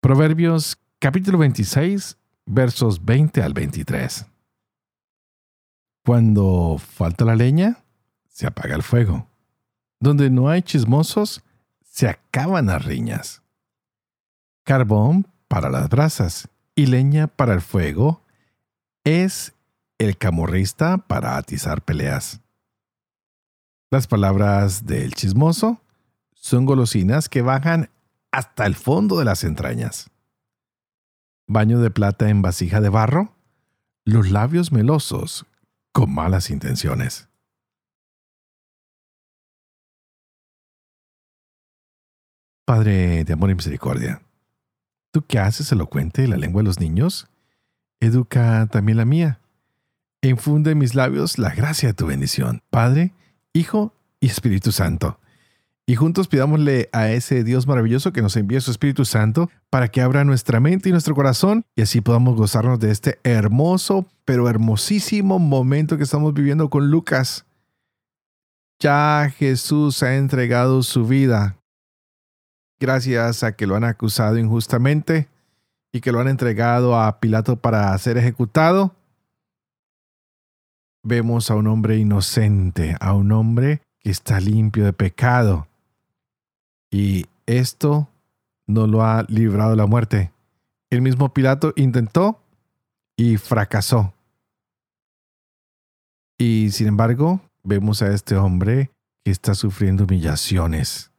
Proverbios 0.00 0.78
capítulo 1.00 1.38
26, 1.38 2.18
versos 2.46 3.04
20 3.04 3.42
al 3.42 3.52
23. 3.52 4.26
Cuando 6.04 6.78
falta 6.78 7.24
la 7.24 7.34
leña, 7.34 7.78
se 8.28 8.46
apaga 8.46 8.76
el 8.76 8.84
fuego. 8.84 9.31
Donde 10.02 10.30
no 10.30 10.48
hay 10.48 10.62
chismosos, 10.62 11.44
se 11.84 12.08
acaban 12.08 12.66
las 12.66 12.84
riñas. 12.84 13.40
Carbón 14.64 15.28
para 15.46 15.70
las 15.70 15.88
brasas 15.88 16.48
y 16.74 16.86
leña 16.86 17.28
para 17.28 17.54
el 17.54 17.60
fuego 17.60 18.20
es 19.04 19.54
el 19.98 20.18
camorrista 20.18 20.98
para 20.98 21.36
atizar 21.36 21.82
peleas. 21.82 22.40
Las 23.92 24.08
palabras 24.08 24.86
del 24.86 25.14
chismoso 25.14 25.80
son 26.34 26.66
golosinas 26.66 27.28
que 27.28 27.42
bajan 27.42 27.88
hasta 28.32 28.66
el 28.66 28.74
fondo 28.74 29.20
de 29.20 29.24
las 29.24 29.44
entrañas. 29.44 30.10
Baño 31.46 31.78
de 31.78 31.92
plata 31.92 32.28
en 32.28 32.42
vasija 32.42 32.80
de 32.80 32.88
barro, 32.88 33.36
los 34.04 34.32
labios 34.32 34.72
melosos 34.72 35.46
con 35.92 36.12
malas 36.12 36.50
intenciones. 36.50 37.28
Padre 42.64 43.24
de 43.24 43.32
amor 43.32 43.50
y 43.50 43.54
misericordia, 43.54 44.22
tú 45.10 45.24
que 45.26 45.38
haces 45.38 45.72
elocuente 45.72 46.28
la 46.28 46.36
lengua 46.36 46.62
de 46.62 46.66
los 46.66 46.78
niños, 46.78 47.28
educa 48.00 48.68
también 48.70 48.98
la 48.98 49.04
mía. 49.04 49.40
Infunde 50.22 50.70
en 50.70 50.78
mis 50.78 50.94
labios 50.94 51.38
la 51.38 51.54
gracia 51.54 51.88
de 51.88 51.94
tu 51.94 52.06
bendición, 52.06 52.62
Padre, 52.70 53.12
Hijo 53.52 53.92
y 54.20 54.26
Espíritu 54.26 54.70
Santo. 54.70 55.18
Y 55.84 55.96
juntos 55.96 56.28
pidámosle 56.28 56.88
a 56.92 57.10
ese 57.10 57.42
Dios 57.42 57.66
maravilloso 57.66 58.12
que 58.12 58.22
nos 58.22 58.36
envíe 58.36 58.60
su 58.60 58.70
Espíritu 58.70 59.04
Santo 59.04 59.50
para 59.68 59.88
que 59.88 60.00
abra 60.00 60.24
nuestra 60.24 60.60
mente 60.60 60.88
y 60.88 60.92
nuestro 60.92 61.16
corazón 61.16 61.64
y 61.74 61.82
así 61.82 62.00
podamos 62.00 62.36
gozarnos 62.36 62.78
de 62.78 62.92
este 62.92 63.18
hermoso, 63.24 64.06
pero 64.24 64.48
hermosísimo 64.48 65.40
momento 65.40 65.96
que 65.96 66.04
estamos 66.04 66.32
viviendo 66.34 66.70
con 66.70 66.90
Lucas. 66.90 67.44
Ya 68.78 69.32
Jesús 69.36 70.02
ha 70.04 70.14
entregado 70.14 70.84
su 70.84 71.06
vida. 71.06 71.56
Gracias 72.82 73.44
a 73.44 73.52
que 73.54 73.68
lo 73.68 73.76
han 73.76 73.84
acusado 73.84 74.38
injustamente 74.38 75.28
y 75.92 76.00
que 76.00 76.10
lo 76.10 76.18
han 76.18 76.26
entregado 76.26 77.00
a 77.00 77.20
Pilato 77.20 77.54
para 77.54 77.96
ser 77.96 78.18
ejecutado. 78.18 78.96
Vemos 81.04 81.48
a 81.52 81.54
un 81.54 81.68
hombre 81.68 81.96
inocente, 81.98 82.96
a 82.98 83.12
un 83.12 83.30
hombre 83.30 83.82
que 84.00 84.10
está 84.10 84.40
limpio 84.40 84.84
de 84.84 84.92
pecado 84.92 85.68
y 86.90 87.26
esto 87.46 88.08
no 88.66 88.88
lo 88.88 89.04
ha 89.04 89.26
librado 89.28 89.70
de 89.70 89.76
la 89.76 89.86
muerte. 89.86 90.32
El 90.90 91.02
mismo 91.02 91.32
Pilato 91.32 91.72
intentó 91.76 92.40
y 93.16 93.36
fracasó. 93.36 94.12
Y 96.36 96.72
sin 96.72 96.88
embargo, 96.88 97.42
vemos 97.62 98.02
a 98.02 98.12
este 98.12 98.34
hombre 98.34 98.90
que 99.24 99.30
está 99.30 99.54
sufriendo 99.54 100.02
humillaciones. 100.02 101.11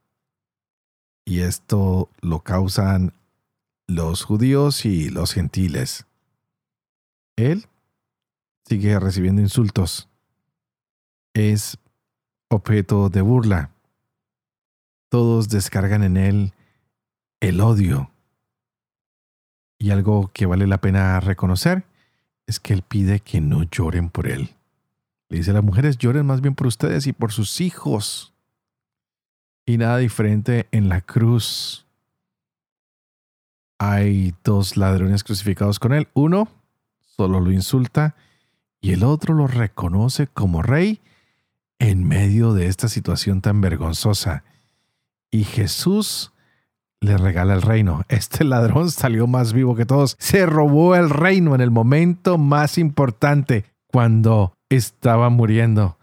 Y 1.26 1.42
esto 1.42 2.10
lo 2.22 2.40
causan 2.40 3.14
los 3.88 4.24
judíos 4.24 4.86
y 4.86 5.10
los 5.10 5.34
gentiles. 5.34 6.06
Él 7.36 7.66
sigue 8.66 9.00
recibiendo 9.00 9.42
insultos. 9.42 10.10
Es 11.34 11.78
objeto 12.50 13.10
de 13.10 13.22
burla 13.22 13.74
todos 15.14 15.48
descargan 15.48 16.02
en 16.02 16.18
él 16.18 16.54
el 17.40 17.62
odio. 17.62 18.10
Y 19.78 19.92
algo 19.92 20.32
que 20.34 20.48
vale 20.48 20.66
la 20.66 20.82
pena 20.82 21.20
reconocer 21.20 21.86
es 22.48 22.60
que 22.60 22.74
él 22.74 22.82
pide 22.82 23.20
que 23.20 23.40
no 23.40 23.62
lloren 23.62 24.10
por 24.10 24.26
él. 24.26 24.56
Le 25.30 25.38
dice 25.38 25.52
a 25.52 25.54
las 25.54 25.64
mujeres, 25.64 26.00
lloren 26.00 26.26
más 26.26 26.42
bien 26.42 26.56
por 26.56 26.66
ustedes 26.66 27.06
y 27.06 27.14
por 27.14 27.32
sus 27.32 27.62
hijos. 27.62 28.33
Y 29.66 29.78
nada 29.78 29.98
diferente 29.98 30.68
en 30.72 30.90
la 30.90 31.02
cruz. 31.02 31.86
Hay 33.80 34.34
dos 34.44 34.78
ladrones 34.78 35.24
crucificados 35.24 35.80
con 35.80 35.94
él. 35.94 36.08
Uno 36.14 36.50
solo 37.00 37.40
lo 37.40 37.52
insulta 37.52 38.16
y 38.82 38.92
el 38.92 39.04
otro 39.04 39.34
lo 39.34 39.48
reconoce 39.48 40.28
como 40.28 40.62
rey 40.62 41.02
en 41.80 42.08
medio 42.08 42.54
de 42.54 42.68
esta 42.68 42.88
situación 42.88 43.42
tan 43.42 43.62
vergonzosa 43.62 44.44
y 45.34 45.46
Jesús 45.46 46.32
le 47.02 47.18
regala 47.18 47.56
el 47.56 47.64
reino. 47.64 48.04
Este 48.10 48.44
ladrón 48.44 48.92
salió 48.92 49.28
más 49.28 49.52
vivo 49.52 49.76
que 49.76 49.86
todos. 49.86 50.16
Se 50.20 50.46
robó 50.46 50.96
el 50.96 51.10
reino 51.10 51.56
en 51.56 51.62
el 51.62 51.72
momento 51.72 52.38
más 52.38 52.78
importante, 52.78 53.66
cuando 53.88 54.54
estaba 54.70 55.30
muriendo. 55.30 55.98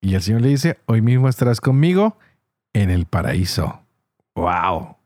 Y 0.00 0.14
el 0.14 0.22
Señor 0.22 0.42
le 0.42 0.48
dice, 0.48 0.78
hoy 0.86 1.02
mismo 1.02 1.28
estarás 1.28 1.60
conmigo 1.60 2.16
en 2.72 2.90
el 2.90 3.06
paraíso. 3.06 3.82
¡Wow! 4.34 4.96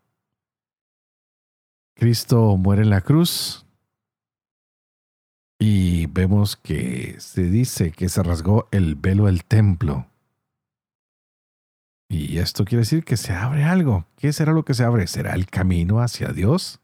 Cristo 1.94 2.56
muere 2.56 2.82
en 2.82 2.90
la 2.90 3.00
cruz 3.00 3.64
Y 5.58 6.06
vemos 6.06 6.56
que 6.56 7.16
se 7.18 7.44
dice 7.44 7.90
que 7.90 8.08
se 8.08 8.22
rasgó 8.22 8.68
el 8.70 8.94
velo 8.94 9.24
del 9.24 9.44
templo. 9.44 10.06
Y 12.08 12.38
esto 12.38 12.64
quiere 12.64 12.82
decir 12.82 13.04
que 13.04 13.16
se 13.16 13.32
abre 13.32 13.64
algo. 13.64 14.06
¿Qué 14.16 14.32
será 14.32 14.52
lo 14.52 14.64
que 14.64 14.74
se 14.74 14.84
abre? 14.84 15.06
¿Será 15.06 15.34
el 15.34 15.46
camino 15.46 16.00
hacia 16.00 16.28
Dios? 16.28 16.80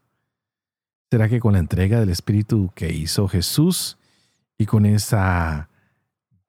¿Será 1.11 1.29
que 1.29 1.39
con 1.39 1.53
la 1.53 1.59
entrega 1.59 1.99
del 1.99 2.09
Espíritu 2.09 2.71
que 2.73 2.91
hizo 2.91 3.27
Jesús 3.27 3.97
y 4.57 4.65
con 4.65 4.85
esa 4.85 5.69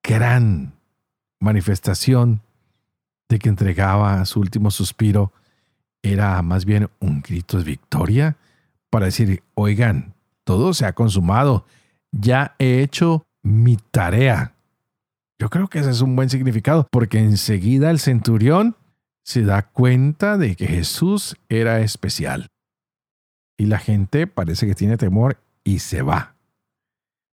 gran 0.02 0.74
manifestación 1.38 2.40
de 3.28 3.38
que 3.38 3.48
entregaba 3.48 4.24
su 4.24 4.40
último 4.40 4.70
suspiro, 4.70 5.32
era 6.02 6.40
más 6.42 6.64
bien 6.64 6.90
un 7.00 7.22
grito 7.22 7.58
de 7.58 7.64
victoria 7.64 8.36
para 8.90 9.06
decir, 9.06 9.42
oigan, 9.54 10.14
todo 10.44 10.74
se 10.74 10.86
ha 10.86 10.92
consumado, 10.92 11.64
ya 12.12 12.54
he 12.58 12.82
hecho 12.82 13.26
mi 13.42 13.76
tarea. 13.76 14.54
Yo 15.38 15.50
creo 15.50 15.68
que 15.68 15.80
ese 15.80 15.90
es 15.90 16.00
un 16.00 16.14
buen 16.14 16.30
significado, 16.30 16.86
porque 16.90 17.18
enseguida 17.18 17.90
el 17.90 17.98
centurión 17.98 18.76
se 19.24 19.42
da 19.42 19.62
cuenta 19.62 20.36
de 20.36 20.54
que 20.54 20.66
Jesús 20.66 21.36
era 21.48 21.80
especial. 21.80 22.48
Y 23.58 23.66
la 23.66 23.78
gente 23.78 24.26
parece 24.26 24.66
que 24.66 24.74
tiene 24.74 24.96
temor 24.96 25.38
y 25.64 25.78
se 25.78 26.02
va. 26.02 26.36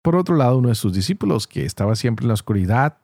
Por 0.03 0.17
otro 0.17 0.37
lado, 0.37 0.59
uno 0.59 0.69
de 0.69 0.75
sus 0.75 0.95
discípulos, 0.95 1.47
que 1.47 1.67
estaba 1.67 1.95
siempre 1.95 2.25
en 2.25 2.29
la 2.29 2.35
oscuridad, 2.35 2.99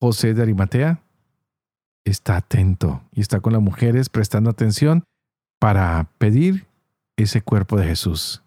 José 0.00 0.34
de 0.34 0.42
Arimatea, 0.42 1.02
está 2.06 2.36
atento 2.36 3.02
y 3.12 3.20
está 3.20 3.40
con 3.40 3.52
las 3.52 3.60
mujeres 3.60 4.08
prestando 4.08 4.48
atención 4.48 5.04
para 5.58 6.08
pedir 6.18 6.66
ese 7.16 7.42
cuerpo 7.42 7.76
de 7.76 7.86
Jesús. 7.86 8.42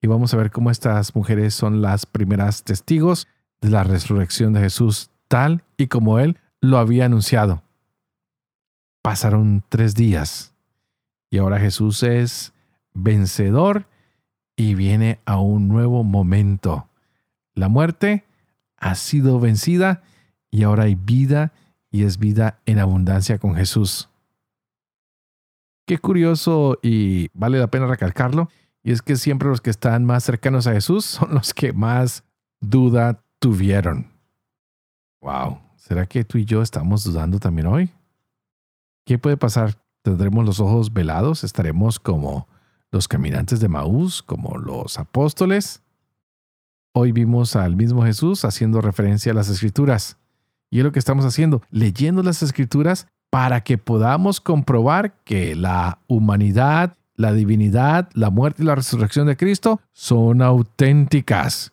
Y 0.00 0.06
vamos 0.06 0.32
a 0.32 0.36
ver 0.36 0.50
cómo 0.50 0.70
estas 0.70 1.14
mujeres 1.14 1.54
son 1.54 1.82
las 1.82 2.06
primeras 2.06 2.62
testigos 2.62 3.26
de 3.60 3.70
la 3.70 3.82
resurrección 3.82 4.52
de 4.52 4.60
Jesús, 4.60 5.10
tal 5.28 5.64
y 5.76 5.88
como 5.88 6.20
Él 6.20 6.38
lo 6.60 6.78
había 6.78 7.06
anunciado. 7.06 7.62
Pasaron 9.02 9.64
tres 9.68 9.94
días 9.94 10.54
y 11.28 11.38
ahora 11.38 11.58
Jesús 11.58 12.02
es 12.02 12.52
vencedor 12.94 13.88
y 14.54 14.74
viene 14.74 15.18
a 15.26 15.38
un 15.40 15.66
nuevo 15.68 16.04
momento. 16.04 16.88
La 17.54 17.68
muerte 17.68 18.24
ha 18.76 18.94
sido 18.94 19.40
vencida 19.40 20.02
y 20.50 20.62
ahora 20.62 20.84
hay 20.84 20.94
vida 20.94 21.52
y 21.96 22.04
es 22.04 22.18
vida 22.18 22.60
en 22.66 22.78
abundancia 22.78 23.38
con 23.38 23.54
Jesús. 23.54 24.10
Qué 25.86 25.96
curioso 25.96 26.78
y 26.82 27.28
vale 27.32 27.58
la 27.58 27.68
pena 27.68 27.86
recalcarlo, 27.86 28.50
y 28.82 28.92
es 28.92 29.00
que 29.00 29.16
siempre 29.16 29.48
los 29.48 29.62
que 29.62 29.70
están 29.70 30.04
más 30.04 30.22
cercanos 30.22 30.66
a 30.66 30.72
Jesús 30.72 31.06
son 31.06 31.32
los 31.34 31.54
que 31.54 31.72
más 31.72 32.22
duda 32.60 33.24
tuvieron. 33.38 34.12
Wow, 35.22 35.58
¿será 35.76 36.04
que 36.04 36.22
tú 36.22 36.36
y 36.36 36.44
yo 36.44 36.60
estamos 36.60 37.02
dudando 37.02 37.38
también 37.38 37.66
hoy? 37.66 37.90
¿Qué 39.06 39.18
puede 39.18 39.38
pasar? 39.38 39.78
¿Tendremos 40.02 40.44
los 40.44 40.60
ojos 40.60 40.92
velados? 40.92 41.44
¿Estaremos 41.44 41.98
como 41.98 42.46
los 42.90 43.08
caminantes 43.08 43.58
de 43.58 43.68
Maús, 43.68 44.22
como 44.22 44.58
los 44.58 44.98
apóstoles? 44.98 45.82
Hoy 46.92 47.12
vimos 47.12 47.56
al 47.56 47.74
mismo 47.74 48.04
Jesús 48.04 48.44
haciendo 48.44 48.82
referencia 48.82 49.32
a 49.32 49.34
las 49.34 49.48
escrituras. 49.48 50.18
Y 50.70 50.78
es 50.78 50.84
lo 50.84 50.92
que 50.92 50.98
estamos 50.98 51.24
haciendo, 51.24 51.62
leyendo 51.70 52.22
las 52.22 52.42
escrituras 52.42 53.06
para 53.30 53.62
que 53.62 53.78
podamos 53.78 54.40
comprobar 54.40 55.14
que 55.24 55.54
la 55.54 55.98
humanidad, 56.06 56.96
la 57.14 57.32
divinidad, 57.32 58.08
la 58.14 58.30
muerte 58.30 58.62
y 58.62 58.66
la 58.66 58.74
resurrección 58.74 59.26
de 59.26 59.36
Cristo 59.36 59.80
son 59.92 60.42
auténticas. 60.42 61.72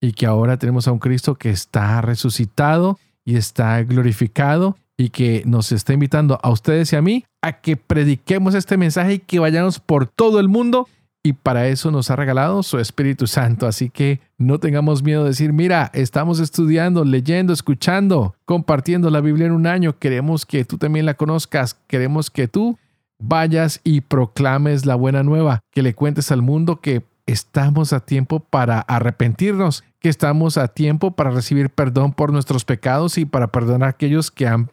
Y 0.00 0.12
que 0.12 0.26
ahora 0.26 0.58
tenemos 0.58 0.88
a 0.88 0.92
un 0.92 0.98
Cristo 0.98 1.34
que 1.34 1.50
está 1.50 2.00
resucitado 2.00 2.98
y 3.24 3.36
está 3.36 3.82
glorificado 3.82 4.76
y 4.96 5.10
que 5.10 5.42
nos 5.46 5.72
está 5.72 5.92
invitando 5.92 6.38
a 6.42 6.50
ustedes 6.50 6.92
y 6.92 6.96
a 6.96 7.02
mí 7.02 7.24
a 7.42 7.60
que 7.60 7.76
prediquemos 7.76 8.54
este 8.54 8.76
mensaje 8.76 9.14
y 9.14 9.18
que 9.18 9.38
vayamos 9.38 9.80
por 9.80 10.06
todo 10.06 10.40
el 10.40 10.48
mundo 10.48 10.88
y 11.22 11.34
para 11.34 11.68
eso 11.68 11.90
nos 11.90 12.10
ha 12.10 12.16
regalado 12.16 12.62
su 12.62 12.78
Espíritu 12.78 13.26
Santo. 13.26 13.66
Así 13.66 13.90
que 13.90 14.20
no 14.38 14.58
tengamos 14.58 15.02
miedo 15.02 15.22
de 15.22 15.30
decir, 15.30 15.52
mira, 15.52 15.90
estamos 15.92 16.40
estudiando, 16.40 17.04
leyendo, 17.04 17.52
escuchando, 17.52 18.34
compartiendo 18.46 19.10
la 19.10 19.20
Biblia 19.20 19.46
en 19.46 19.52
un 19.52 19.66
año. 19.66 19.98
Queremos 19.98 20.46
que 20.46 20.64
tú 20.64 20.78
también 20.78 21.04
la 21.04 21.14
conozcas. 21.14 21.74
Queremos 21.86 22.30
que 22.30 22.48
tú 22.48 22.78
vayas 23.18 23.80
y 23.84 24.00
proclames 24.00 24.86
la 24.86 24.94
buena 24.94 25.22
nueva, 25.22 25.60
que 25.70 25.82
le 25.82 25.94
cuentes 25.94 26.32
al 26.32 26.40
mundo 26.40 26.80
que 26.80 27.04
estamos 27.26 27.92
a 27.92 28.00
tiempo 28.00 28.40
para 28.40 28.80
arrepentirnos, 28.80 29.84
que 30.00 30.08
estamos 30.08 30.56
a 30.56 30.68
tiempo 30.68 31.12
para 31.12 31.30
recibir 31.30 31.70
perdón 31.70 32.12
por 32.12 32.32
nuestros 32.32 32.64
pecados 32.64 33.18
y 33.18 33.26
para 33.26 33.48
perdonar 33.48 33.88
a 33.88 33.90
aquellos 33.90 34.30
que 34.30 34.48
han 34.48 34.70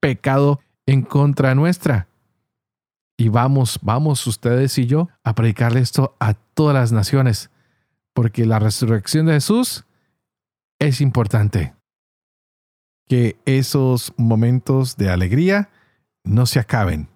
pecado 0.00 0.60
en 0.86 1.02
contra 1.02 1.54
nuestra. 1.54 2.07
Y 3.20 3.30
vamos, 3.30 3.80
vamos 3.82 4.24
ustedes 4.28 4.78
y 4.78 4.86
yo 4.86 5.08
a 5.24 5.34
predicarle 5.34 5.80
esto 5.80 6.16
a 6.20 6.34
todas 6.34 6.72
las 6.72 6.92
naciones, 6.92 7.50
porque 8.14 8.46
la 8.46 8.60
resurrección 8.60 9.26
de 9.26 9.32
Jesús 9.34 9.84
es 10.78 11.00
importante. 11.00 11.74
Que 13.08 13.36
esos 13.44 14.12
momentos 14.16 14.96
de 14.96 15.10
alegría 15.10 15.68
no 16.22 16.46
se 16.46 16.60
acaben. 16.60 17.08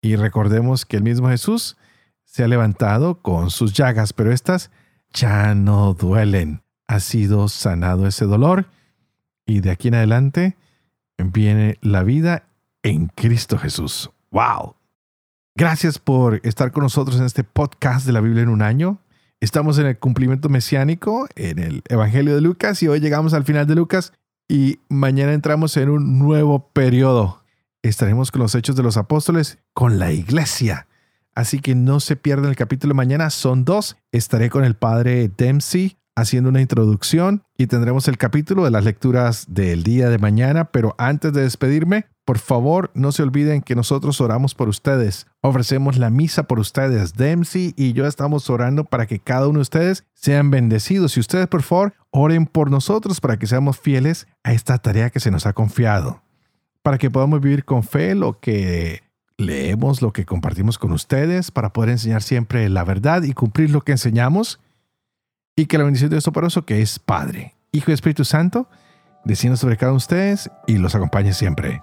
Y 0.00 0.14
recordemos 0.14 0.86
que 0.86 0.98
el 0.98 1.02
mismo 1.02 1.28
Jesús 1.28 1.76
se 2.24 2.44
ha 2.44 2.48
levantado 2.48 3.20
con 3.20 3.50
sus 3.50 3.72
llagas, 3.72 4.12
pero 4.12 4.32
estas 4.32 4.70
ya 5.12 5.56
no 5.56 5.92
duelen. 5.92 6.62
Ha 6.86 7.00
sido 7.00 7.48
sanado 7.48 8.06
ese 8.06 8.26
dolor 8.26 8.66
y 9.44 9.58
de 9.58 9.72
aquí 9.72 9.88
en 9.88 9.96
adelante 9.96 10.56
viene 11.18 11.78
la 11.80 12.04
vida 12.04 12.44
en 12.84 13.08
Cristo 13.08 13.58
Jesús. 13.58 14.10
¡Wow! 14.30 14.79
Gracias 15.56 15.98
por 15.98 16.40
estar 16.44 16.72
con 16.72 16.84
nosotros 16.84 17.18
en 17.18 17.26
este 17.26 17.44
podcast 17.44 18.06
de 18.06 18.12
la 18.12 18.20
Biblia 18.20 18.42
en 18.42 18.48
un 18.48 18.62
año. 18.62 19.00
Estamos 19.40 19.78
en 19.78 19.86
el 19.86 19.98
cumplimiento 19.98 20.48
mesiánico, 20.48 21.26
en 21.34 21.58
el 21.58 21.82
Evangelio 21.88 22.34
de 22.34 22.40
Lucas, 22.40 22.82
y 22.82 22.88
hoy 22.88 23.00
llegamos 23.00 23.34
al 23.34 23.44
final 23.44 23.66
de 23.66 23.74
Lucas 23.74 24.12
y 24.48 24.78
mañana 24.88 25.32
entramos 25.32 25.76
en 25.76 25.90
un 25.90 26.18
nuevo 26.18 26.70
periodo. 26.72 27.42
Estaremos 27.82 28.30
con 28.30 28.42
los 28.42 28.54
hechos 28.54 28.76
de 28.76 28.82
los 28.82 28.96
apóstoles, 28.96 29.58
con 29.72 29.98
la 29.98 30.12
iglesia. 30.12 30.86
Así 31.34 31.60
que 31.60 31.74
no 31.74 32.00
se 32.00 32.16
pierdan 32.16 32.50
el 32.50 32.56
capítulo 32.56 32.94
mañana, 32.94 33.30
son 33.30 33.64
dos. 33.64 33.96
Estaré 34.12 34.50
con 34.50 34.64
el 34.64 34.76
padre 34.76 35.30
Dempsey 35.36 35.96
haciendo 36.16 36.50
una 36.50 36.60
introducción 36.60 37.44
y 37.56 37.66
tendremos 37.66 38.08
el 38.08 38.18
capítulo 38.18 38.64
de 38.64 38.70
las 38.70 38.84
lecturas 38.84 39.46
del 39.48 39.82
día 39.82 40.10
de 40.10 40.18
mañana, 40.18 40.66
pero 40.66 40.94
antes 40.98 41.32
de 41.32 41.42
despedirme, 41.42 42.06
por 42.30 42.38
favor, 42.38 42.92
no 42.94 43.10
se 43.10 43.24
olviden 43.24 43.60
que 43.60 43.74
nosotros 43.74 44.20
oramos 44.20 44.54
por 44.54 44.68
ustedes. 44.68 45.26
Ofrecemos 45.40 45.98
la 45.98 46.10
misa 46.10 46.44
por 46.44 46.60
ustedes. 46.60 47.14
Dempsey 47.14 47.74
y 47.76 47.92
yo 47.92 48.06
estamos 48.06 48.48
orando 48.50 48.84
para 48.84 49.06
que 49.06 49.18
cada 49.18 49.48
uno 49.48 49.58
de 49.58 49.62
ustedes 49.62 50.04
sean 50.14 50.52
bendecidos. 50.52 51.16
Y 51.16 51.20
ustedes, 51.20 51.48
por 51.48 51.64
favor, 51.64 51.94
oren 52.10 52.46
por 52.46 52.70
nosotros 52.70 53.20
para 53.20 53.36
que 53.36 53.48
seamos 53.48 53.80
fieles 53.80 54.28
a 54.44 54.52
esta 54.52 54.78
tarea 54.78 55.10
que 55.10 55.18
se 55.18 55.32
nos 55.32 55.44
ha 55.44 55.54
confiado. 55.54 56.22
Para 56.84 56.98
que 56.98 57.10
podamos 57.10 57.40
vivir 57.40 57.64
con 57.64 57.82
fe 57.82 58.14
lo 58.14 58.38
que 58.38 59.02
leemos, 59.36 60.00
lo 60.00 60.12
que 60.12 60.24
compartimos 60.24 60.78
con 60.78 60.92
ustedes, 60.92 61.50
para 61.50 61.72
poder 61.72 61.90
enseñar 61.90 62.22
siempre 62.22 62.68
la 62.68 62.84
verdad 62.84 63.24
y 63.24 63.32
cumplir 63.32 63.72
lo 63.72 63.80
que 63.80 63.90
enseñamos. 63.90 64.60
Y 65.56 65.66
que 65.66 65.78
la 65.78 65.82
bendición 65.82 66.10
de 66.10 66.14
Dios 66.14 66.24
Toporoso, 66.26 66.64
que 66.64 66.80
es 66.80 67.00
Padre, 67.00 67.56
Hijo 67.72 67.90
y 67.90 67.94
Espíritu 67.94 68.24
Santo, 68.24 68.68
descienda 69.24 69.56
sobre 69.56 69.76
cada 69.76 69.90
uno 69.90 69.96
de 69.96 70.04
ustedes 70.04 70.50
y 70.68 70.78
los 70.78 70.94
acompañe 70.94 71.32
siempre. 71.32 71.82